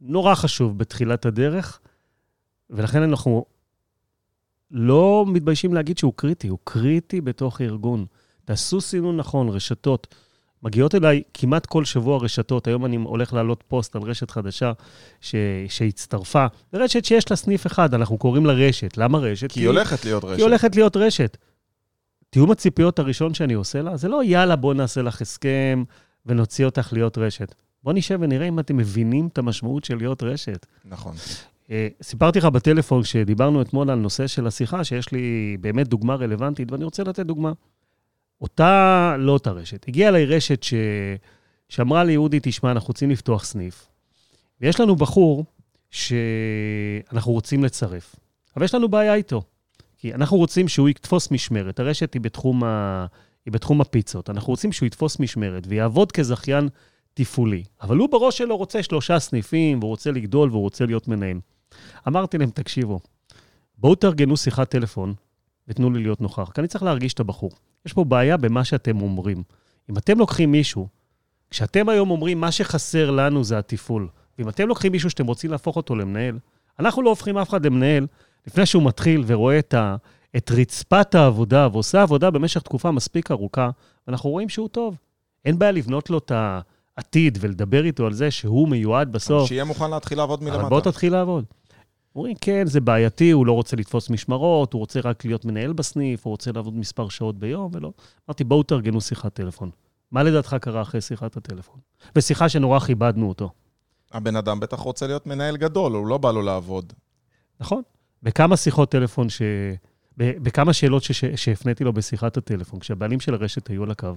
נורא 0.00 0.34
חשוב 0.34 0.78
בתחילת 0.78 1.26
הדרך, 1.26 1.80
ולכן 2.70 3.02
אנחנו 3.02 3.44
לא 4.70 5.24
מתביישים 5.28 5.74
להגיד 5.74 5.98
שהוא 5.98 6.12
קריטי, 6.16 6.48
הוא 6.48 6.58
קריטי 6.64 7.20
בתוך 7.20 7.60
הארגון. 7.60 8.06
תעשו 8.44 8.80
סינון 8.80 9.16
נכון, 9.16 9.48
רשתות. 9.48 10.14
מגיעות 10.62 10.94
אליי 10.94 11.22
כמעט 11.34 11.66
כל 11.66 11.84
שבוע 11.84 12.18
רשתות. 12.18 12.66
היום 12.66 12.84
אני 12.84 12.96
הולך 12.96 13.32
להעלות 13.32 13.64
פוסט 13.68 13.96
על 13.96 14.02
רשת 14.02 14.30
חדשה 14.30 14.72
ש... 15.20 15.34
שהצטרפה. 15.68 16.46
זו 16.72 16.78
רשת 16.78 17.04
שיש 17.04 17.30
לה 17.30 17.36
סניף 17.36 17.66
אחד, 17.66 17.94
אנחנו 17.94 18.18
קוראים 18.18 18.46
לה 18.46 18.52
רשת. 18.52 18.96
למה 18.96 19.18
רשת? 19.18 19.52
כי 19.52 19.60
היא 19.60 19.66
הולכת 19.66 20.04
להיות 20.04 20.22
כי 20.22 20.28
רשת. 20.28 20.38
היא 20.38 20.44
הולכת 20.44 20.76
להיות 20.76 20.96
רשת. 20.96 21.36
תיאום 22.30 22.50
הציפיות 22.50 22.98
הראשון 22.98 23.34
שאני 23.34 23.54
עושה 23.54 23.82
לה, 23.82 23.96
זה 23.96 24.08
לא 24.08 24.24
יאללה, 24.24 24.56
בוא 24.56 24.74
נעשה 24.74 25.02
לך 25.02 25.20
הסכם 25.20 25.84
ונוציא 26.26 26.64
אותך 26.64 26.92
להיות 26.92 27.18
רשת. 27.18 27.54
בוא 27.82 27.92
נשב 27.92 28.18
ונראה 28.20 28.48
אם 28.48 28.58
אתם 28.58 28.76
מבינים 28.76 29.26
את 29.26 29.38
המשמעות 29.38 29.84
של 29.84 29.96
להיות 29.96 30.22
רשת. 30.22 30.66
נכון. 30.84 31.14
אה, 31.70 31.88
סיפרתי 32.02 32.38
לך 32.38 32.44
בטלפון, 32.44 33.02
כשדיברנו 33.02 33.62
אתמול 33.62 33.90
על 33.90 33.98
נושא 33.98 34.26
של 34.26 34.46
השיחה, 34.46 34.84
שיש 34.84 35.12
לי 35.12 35.56
באמת 35.60 35.88
דוגמה 35.88 36.14
רלוונטית, 36.14 36.72
ואני 36.72 36.84
רוצה 36.84 37.02
לתת 37.02 37.26
דוגמה. 37.26 37.52
אותה, 38.40 39.16
לא 39.18 39.32
אותה 39.32 39.50
רשת, 39.50 39.88
הגיעה 39.88 40.08
אליי 40.08 40.24
רשת 40.26 40.62
ש... 40.62 40.74
שאמרה 41.68 42.04
לי, 42.04 42.16
אודי, 42.16 42.38
תשמע, 42.42 42.70
אנחנו 42.70 42.86
רוצים 42.86 43.10
לפתוח 43.10 43.44
סניף. 43.44 43.88
ויש 44.60 44.80
לנו 44.80 44.96
בחור 44.96 45.44
שאנחנו 45.90 47.32
רוצים 47.32 47.64
לצרף, 47.64 48.16
אבל 48.56 48.64
יש 48.64 48.74
לנו 48.74 48.88
בעיה 48.88 49.14
איתו. 49.14 49.42
כי 49.98 50.14
אנחנו 50.14 50.36
רוצים 50.36 50.68
שהוא 50.68 50.88
יתפוס 50.88 51.30
משמרת. 51.30 51.80
הרשת 51.80 52.14
היא 52.14 52.20
בתחום, 52.20 52.64
ה... 52.64 53.06
היא 53.46 53.52
בתחום 53.52 53.80
הפיצות. 53.80 54.30
אנחנו 54.30 54.50
רוצים 54.50 54.72
שהוא 54.72 54.86
יתפוס 54.86 55.20
משמרת 55.20 55.64
ויעבוד 55.68 56.12
כזכיין 56.12 56.68
תפעולי. 57.14 57.64
אבל 57.82 57.96
הוא 57.96 58.08
בראש 58.08 58.38
שלו 58.38 58.56
רוצה 58.56 58.82
שלושה 58.82 59.18
סניפים, 59.18 59.78
והוא 59.78 59.88
רוצה 59.88 60.10
לגדול 60.10 60.50
והוא 60.50 60.62
רוצה 60.62 60.86
להיות 60.86 61.08
מנהל. 61.08 61.38
אמרתי 62.08 62.38
להם, 62.38 62.50
תקשיבו, 62.50 63.00
בואו 63.78 63.94
תארגנו 63.94 64.36
שיחת 64.36 64.70
טלפון 64.70 65.14
ותנו 65.68 65.90
לי 65.90 66.02
להיות 66.02 66.20
נוכח, 66.20 66.50
כי 66.54 66.60
אני 66.60 66.68
צריך 66.68 66.84
להרגיש 66.84 67.14
את 67.14 67.20
הבחור. 67.20 67.50
יש 67.86 67.92
פה 67.92 68.04
בעיה 68.04 68.36
במה 68.36 68.64
שאתם 68.64 69.00
אומרים. 69.00 69.42
אם 69.90 69.98
אתם 69.98 70.18
לוקחים 70.18 70.52
מישהו, 70.52 70.88
כשאתם 71.50 71.88
היום 71.88 72.10
אומרים, 72.10 72.40
מה 72.40 72.52
שחסר 72.52 73.10
לנו 73.10 73.44
זה 73.44 73.58
התפעול, 73.58 74.08
ואם 74.38 74.48
אתם 74.48 74.68
לוקחים 74.68 74.92
מישהו 74.92 75.10
שאתם 75.10 75.26
רוצים 75.26 75.50
להפוך 75.50 75.76
אותו 75.76 75.96
למנהל, 75.96 76.38
אנחנו 76.78 77.02
לא 77.02 77.10
הופכים 77.10 77.38
אף 77.38 77.48
אחד 77.48 77.66
למנהל 77.66 78.06
לפני 78.46 78.66
שהוא 78.66 78.82
מתחיל 78.82 79.24
ורואה 79.26 79.58
את, 79.58 79.74
ה, 79.74 79.96
את 80.36 80.50
רצפת 80.50 81.14
העבודה 81.14 81.68
ועושה 81.72 82.02
עבודה 82.02 82.30
במשך 82.30 82.62
תקופה 82.62 82.90
מספיק 82.90 83.30
ארוכה, 83.30 83.70
ואנחנו 84.06 84.30
רואים 84.30 84.48
שהוא 84.48 84.68
טוב. 84.68 84.96
אין 85.44 85.58
בעיה 85.58 85.72
לבנות 85.72 86.10
לו 86.10 86.18
את 86.18 86.32
העתיד 86.34 87.38
ולדבר 87.40 87.84
איתו 87.84 88.06
על 88.06 88.12
זה 88.12 88.30
שהוא 88.30 88.68
מיועד 88.68 89.12
בסוף. 89.12 89.48
שיהיה 89.48 89.64
מוכן 89.64 89.90
להתחיל 89.90 90.18
לעבוד 90.18 90.42
אבל 90.42 90.50
מלמטה. 90.50 90.68
בוא 90.68 90.80
תתחיל 90.80 91.12
לעבוד. 91.12 91.44
אומרים, 92.16 92.36
כן, 92.40 92.66
זה 92.66 92.80
בעייתי, 92.80 93.30
הוא 93.30 93.46
לא 93.46 93.52
רוצה 93.52 93.76
לתפוס 93.76 94.10
משמרות, 94.10 94.72
הוא 94.72 94.80
רוצה 94.80 95.00
רק 95.04 95.24
להיות 95.24 95.44
מנהל 95.44 95.72
בסניף, 95.72 96.26
הוא 96.26 96.30
רוצה 96.30 96.52
לעבוד 96.52 96.74
מספר 96.74 97.08
שעות 97.08 97.38
ביום, 97.38 97.70
ולא. 97.74 97.92
אמרתי, 98.28 98.44
בואו 98.44 98.62
תארגנו 98.62 99.00
שיחת 99.00 99.34
טלפון. 99.34 99.70
מה 100.10 100.22
לדעתך 100.22 100.56
קרה 100.60 100.82
אחרי 100.82 101.00
שיחת 101.00 101.36
הטלפון? 101.36 101.80
בשיחה 102.14 102.48
שנורא 102.48 102.78
כיבדנו 102.78 103.28
אותו. 103.28 103.50
הבן 104.12 104.36
אדם 104.36 104.60
בטח 104.60 104.78
רוצה 104.78 105.06
להיות 105.06 105.26
מנהל 105.26 105.56
גדול, 105.56 105.92
הוא 105.92 106.06
לא 106.06 106.18
בא 106.18 106.30
לו 106.30 106.42
לעבוד. 106.42 106.92
נכון. 107.60 107.82
בכמה 108.22 108.56
שיחות 108.56 108.90
טלפון 108.90 109.28
ש... 109.28 109.42
בכמה 110.16 110.72
שאלות 110.72 111.02
ש... 111.02 111.24
שהפניתי 111.24 111.84
לו 111.84 111.92
בשיחת 111.92 112.36
הטלפון, 112.36 112.80
כשהבעלים 112.80 113.20
של 113.20 113.34
הרשת 113.34 113.68
היו 113.68 113.82
על 113.82 113.90
הקו, 113.90 114.14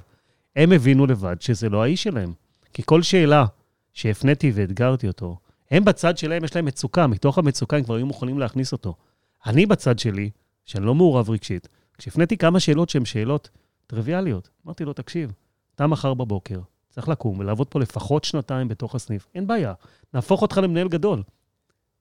הם 0.56 0.72
הבינו 0.72 1.06
לבד 1.06 1.36
שזה 1.40 1.70
לא 1.70 1.84
האיש 1.84 2.04
שלהם. 2.04 2.34
כי 2.74 2.82
כל 2.86 3.02
שאלה 3.02 3.46
שהפניתי 3.94 4.52
ואתגרתי 4.56 5.08
אותו, 5.08 5.38
הם 5.72 5.86
בצד 5.86 6.18
שלהם, 6.18 6.44
יש 6.44 6.56
להם 6.56 6.66
מצוקה, 6.66 7.08
מתוך 7.08 7.38
המצוקה 7.38 7.78
הם 7.78 7.84
כבר 7.84 7.96
היו 7.96 8.06
מוכנים 8.06 8.40
להכניס 8.40 8.72
אותו. 8.72 8.96
אני 9.46 9.66
בצד 9.66 10.00
שלי, 10.00 10.30
שאני 10.66 10.86
לא 10.86 10.96
מעורב 10.96 11.30
רגשית, 11.30 11.68
כשהפניתי 11.98 12.38
כמה 12.38 12.60
שאלות 12.60 12.90
שהן 12.90 13.06
שאלות 13.06 13.50
טריוויאליות, 13.88 14.50
אמרתי 14.66 14.86
לו, 14.86 14.94
תקשיב, 14.94 15.32
אתה 15.76 15.88
מחר 15.88 16.14
בבוקר 16.14 16.60
צריך 16.90 17.10
לקום 17.10 17.40
ולעבוד 17.40 17.68
פה 17.68 17.80
לפחות 17.80 18.24
שנתיים 18.24 18.68
בתוך 18.68 18.96
הסניף, 18.96 19.28
אין 19.36 19.48
בעיה, 19.48 19.74
נהפוך 20.14 20.42
אותך 20.42 20.58
למנהל 20.58 20.88
גדול. 20.88 21.24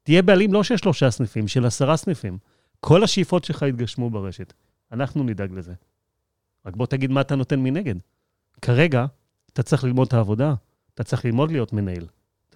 תהיה 0.02 0.22
בעלים 0.22 0.52
לא 0.52 0.62
של 0.62 0.76
שלושה 0.76 1.10
סניפים, 1.10 1.48
של 1.48 1.66
עשרה 1.66 1.96
סניפים. 1.96 2.38
כל 2.80 3.04
השאיפות 3.04 3.44
שלך 3.44 3.62
יתגשמו 3.68 4.10
ברשת. 4.10 4.52
אנחנו 4.92 5.24
נדאג 5.24 5.52
לזה. 5.52 5.74
רק 6.66 6.76
בוא 6.76 6.86
תגיד 6.86 7.10
מה 7.10 7.20
אתה 7.20 7.36
נותן 7.36 7.60
מנגד. 7.60 7.94
כרגע, 8.62 9.06
אתה 9.52 9.62
צריך 9.62 9.84
ללמוד 9.84 10.06
את 10.06 10.12
העבודה, 10.12 10.54
אתה 10.94 11.04
צריך 11.04 11.24
ללמוד 11.24 11.50
להיות 11.50 11.72
מנהל. 11.72 12.06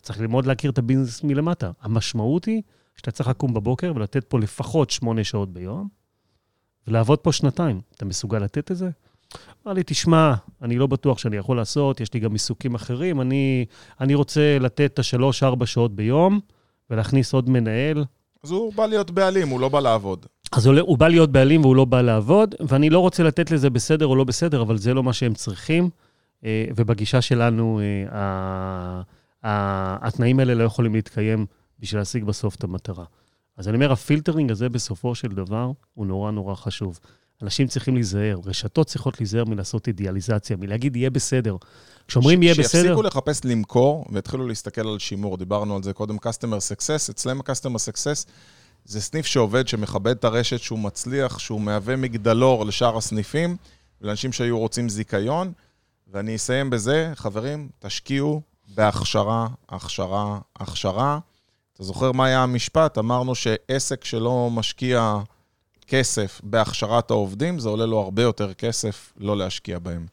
אתה 0.01 0.07
צריך 0.07 0.21
ללמוד 0.21 0.47
להכיר 0.47 0.71
את 0.71 0.79
הביזנס 0.79 1.25
מלמטה. 1.25 1.71
המשמעות 1.81 2.45
היא 2.45 2.63
שאתה 2.97 3.11
צריך 3.11 3.29
לקום 3.29 3.55
בבוקר 3.55 3.93
ולתת 3.97 4.25
פה 4.25 4.39
לפחות 4.39 4.91
שמונה 4.91 5.25
שעות 5.25 5.53
ביום, 5.53 5.89
ולעבוד 6.87 7.19
פה 7.19 7.33
שנתיים. 7.33 7.81
אתה 7.97 8.05
מסוגל 8.05 8.39
לתת 8.39 8.71
את 8.71 8.77
זה? 8.77 8.91
אמר 9.67 9.73
לי, 9.73 9.83
תשמע, 9.87 10.35
אני 10.63 10.79
לא 10.79 10.87
בטוח 10.87 11.19
שאני 11.19 11.37
יכול 11.37 11.57
לעשות, 11.57 12.01
יש 12.01 12.15
לי 12.15 12.21
גם 12.21 12.33
עיסוקים 12.33 12.75
אחרים, 12.75 13.21
אני, 13.21 13.65
אני 14.01 14.15
רוצה 14.15 14.59
לתת 14.61 14.91
את 14.95 14.99
השלוש-ארבע 14.99 15.67
שעות 15.67 15.95
ביום 15.95 16.41
ולהכניס 16.91 17.35
עוד 17.35 17.51
מנהל. 17.51 18.05
אז 18.45 18.51
הוא 18.51 18.73
בא 18.75 18.87
להיות 18.87 19.11
בעלים, 19.11 19.49
הוא 19.49 19.61
לא 19.61 19.69
בא 19.69 19.81
לעבוד. 19.81 20.27
אז 20.53 20.67
הוא, 20.67 20.79
הוא 20.81 20.99
בא 20.99 21.09
להיות 21.09 21.33
בעלים 21.33 21.61
והוא 21.61 21.77
לא 21.77 21.85
בא 21.85 22.03
לעבוד, 22.03 22.55
ואני 22.61 22.91
לא 22.91 22.99
רוצה 22.99 23.23
לתת 23.23 23.51
לזה 23.51 23.71
בסדר 23.71 24.07
או 24.07 24.17
לא 24.17 24.25
בסדר, 24.25 24.63
אבל 24.63 24.79
זה 24.79 24.95
לא 24.95 25.03
מה 25.03 25.13
שהם 25.13 25.35
צריכים. 25.35 25.91
אה, 26.45 26.65
ובגישה 26.77 27.21
שלנו, 27.21 27.81
אה, 28.13 29.01
התנאים 29.43 30.39
האלה 30.39 30.55
לא 30.55 30.65
יכולים 30.65 30.95
להתקיים 30.95 31.47
בשביל 31.79 32.01
להשיג 32.01 32.25
בסוף 32.25 32.55
את 32.55 32.65
המטרה. 32.65 33.05
אז 33.57 33.69
אני 33.69 33.75
אומר, 33.75 33.93
הפילטרינג 33.93 34.51
הזה 34.51 34.69
בסופו 34.69 35.15
של 35.15 35.29
דבר 35.29 35.71
הוא 35.95 36.07
נורא 36.07 36.31
נורא 36.31 36.55
חשוב. 36.55 36.99
אנשים 37.43 37.67
צריכים 37.67 37.95
להיזהר, 37.95 38.41
רשתות 38.45 38.87
צריכות 38.87 39.21
להיזהר 39.21 39.45
מלעשות 39.45 39.89
אידיאליזציה, 39.89 40.57
מלהגיד 40.57 40.97
יהיה 40.97 41.11
בסדר. 41.11 41.57
כשאומרים 42.09 42.43
יהיה 42.43 42.55
בסדר... 42.55 42.83
שיפסיקו 42.83 43.03
לחפש 43.03 43.45
למכור 43.45 44.07
ויתחילו 44.13 44.49
להסתכל 44.49 44.89
על 44.89 44.99
שימור. 44.99 45.37
דיברנו 45.37 45.77
על 45.77 45.83
זה 45.83 45.93
קודם, 45.93 46.17
Customer 46.17 46.77
Success. 46.77 47.11
אצלם 47.11 47.41
ה-Customer 47.41 47.93
Success 47.93 48.29
זה 48.85 49.01
סניף 49.01 49.27
שעובד, 49.27 49.69
שמכבד 49.69 50.17
את 50.17 50.25
הרשת, 50.25 50.59
שהוא 50.59 50.79
מצליח, 50.79 51.39
שהוא 51.39 51.61
מהווה 51.61 51.97
מגדלור 51.97 52.67
לשאר 52.67 52.97
הסניפים, 52.97 53.57
לאנשים 54.01 54.33
שהיו 54.33 54.59
רוצים 54.59 54.89
זיכיון. 54.89 55.53
ואני 56.13 56.37
אסיים 56.37 56.71
בזה, 56.71 57.13
חברים, 57.15 57.69
תשקיעו 57.79 58.43
בהכשרה, 58.75 59.49
הכשרה, 59.69 60.39
הכשרה. 60.57 61.19
אתה 61.75 61.85
זוכר 61.85 62.13
מה 62.13 62.27
היה 62.27 62.43
המשפט? 62.43 62.99
אמרנו 62.99 63.35
שעסק 63.35 64.05
שלא 64.05 64.49
משקיע 64.53 65.19
כסף 65.87 66.41
בהכשרת 66.45 67.11
העובדים, 67.11 67.59
זה 67.59 67.69
עולה 67.69 67.87
לו 67.87 68.01
הרבה 68.01 68.23
יותר 68.23 68.55
כסף 68.55 69.13
לא 69.17 69.37
להשקיע 69.37 69.79
בהם. 69.79 70.07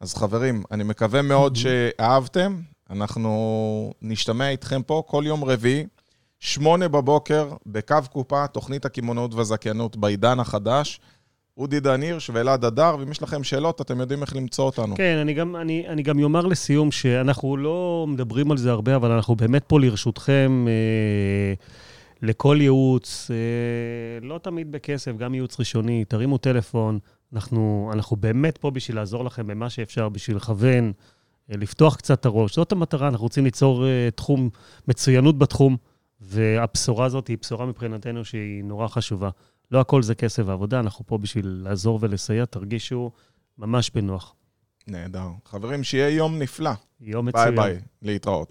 אז 0.00 0.14
חברים, 0.14 0.62
אני 0.70 0.84
מקווה 0.84 1.22
מאוד 1.22 1.56
שאהבתם. 1.56 2.60
אנחנו 2.90 3.92
נשתמע 4.02 4.48
איתכם 4.48 4.82
פה 4.82 5.02
כל 5.06 5.24
יום 5.26 5.44
רביעי, 5.44 5.86
שמונה 6.40 6.88
בבוקר, 6.88 7.50
בקו 7.66 7.96
קופה, 8.12 8.46
תוכנית 8.46 8.84
הקמעונאות 8.84 9.34
והזכיינות 9.34 9.96
בעידן 9.96 10.40
החדש. 10.40 11.00
אודי 11.56 11.80
דן 11.80 12.02
הירש 12.02 12.30
ואלעד 12.30 12.64
הדר, 12.64 12.96
ואם 12.98 13.10
יש 13.10 13.22
לכם 13.22 13.44
שאלות, 13.44 13.80
אתם 13.80 14.00
יודעים 14.00 14.22
איך 14.22 14.36
למצוא 14.36 14.64
אותנו. 14.64 14.96
כן, 14.96 15.16
אני 15.20 15.34
גם, 15.34 15.56
אני, 15.56 15.88
אני 15.88 16.02
גם 16.02 16.18
יאמר 16.18 16.46
לסיום 16.46 16.90
שאנחנו 16.90 17.56
לא 17.56 18.06
מדברים 18.08 18.50
על 18.50 18.56
זה 18.56 18.70
הרבה, 18.70 18.96
אבל 18.96 19.10
אנחנו 19.10 19.36
באמת 19.36 19.64
פה 19.66 19.80
לרשותכם 19.80 20.66
אה, 20.68 21.54
לכל 22.22 22.58
ייעוץ, 22.60 23.30
אה, 23.30 24.26
לא 24.26 24.38
תמיד 24.38 24.72
בכסף, 24.72 25.16
גם 25.16 25.34
ייעוץ 25.34 25.60
ראשוני, 25.60 26.04
תרימו 26.04 26.38
טלפון. 26.38 26.98
אנחנו, 27.32 27.90
אנחנו 27.92 28.16
באמת 28.16 28.58
פה 28.58 28.70
בשביל 28.70 28.96
לעזור 28.96 29.24
לכם 29.24 29.46
במה 29.46 29.70
שאפשר, 29.70 30.08
בשביל 30.08 30.36
לכוון, 30.36 30.92
אה, 31.50 31.56
לפתוח 31.56 31.96
קצת 31.96 32.20
את 32.20 32.26
הראש. 32.26 32.56
זאת 32.56 32.72
המטרה, 32.72 33.08
אנחנו 33.08 33.24
רוצים 33.24 33.44
ליצור 33.44 33.86
אה, 33.86 34.08
תחום, 34.14 34.48
מצוינות 34.88 35.38
בתחום, 35.38 35.76
והבשורה 36.20 37.06
הזאת 37.06 37.28
היא 37.28 37.36
בשורה 37.40 37.66
מבחינתנו 37.66 38.24
שהיא 38.24 38.64
נורא 38.64 38.88
חשובה. 38.88 39.30
לא 39.72 39.80
הכל 39.80 40.02
זה 40.02 40.14
כסף 40.14 40.42
ועבודה, 40.46 40.80
אנחנו 40.80 41.06
פה 41.06 41.18
בשביל 41.18 41.60
לעזור 41.64 41.98
ולסייע, 42.02 42.44
תרגישו 42.44 43.10
ממש 43.58 43.90
בנוח. 43.90 44.34
נהדר. 44.86 45.28
חברים, 45.44 45.84
שיהיה 45.84 46.08
יום 46.08 46.38
נפלא. 46.38 46.70
יום 47.00 47.26
מצוין. 47.26 47.56
ביי 47.56 47.72
ביי, 47.74 47.80
להתראות. 48.02 48.48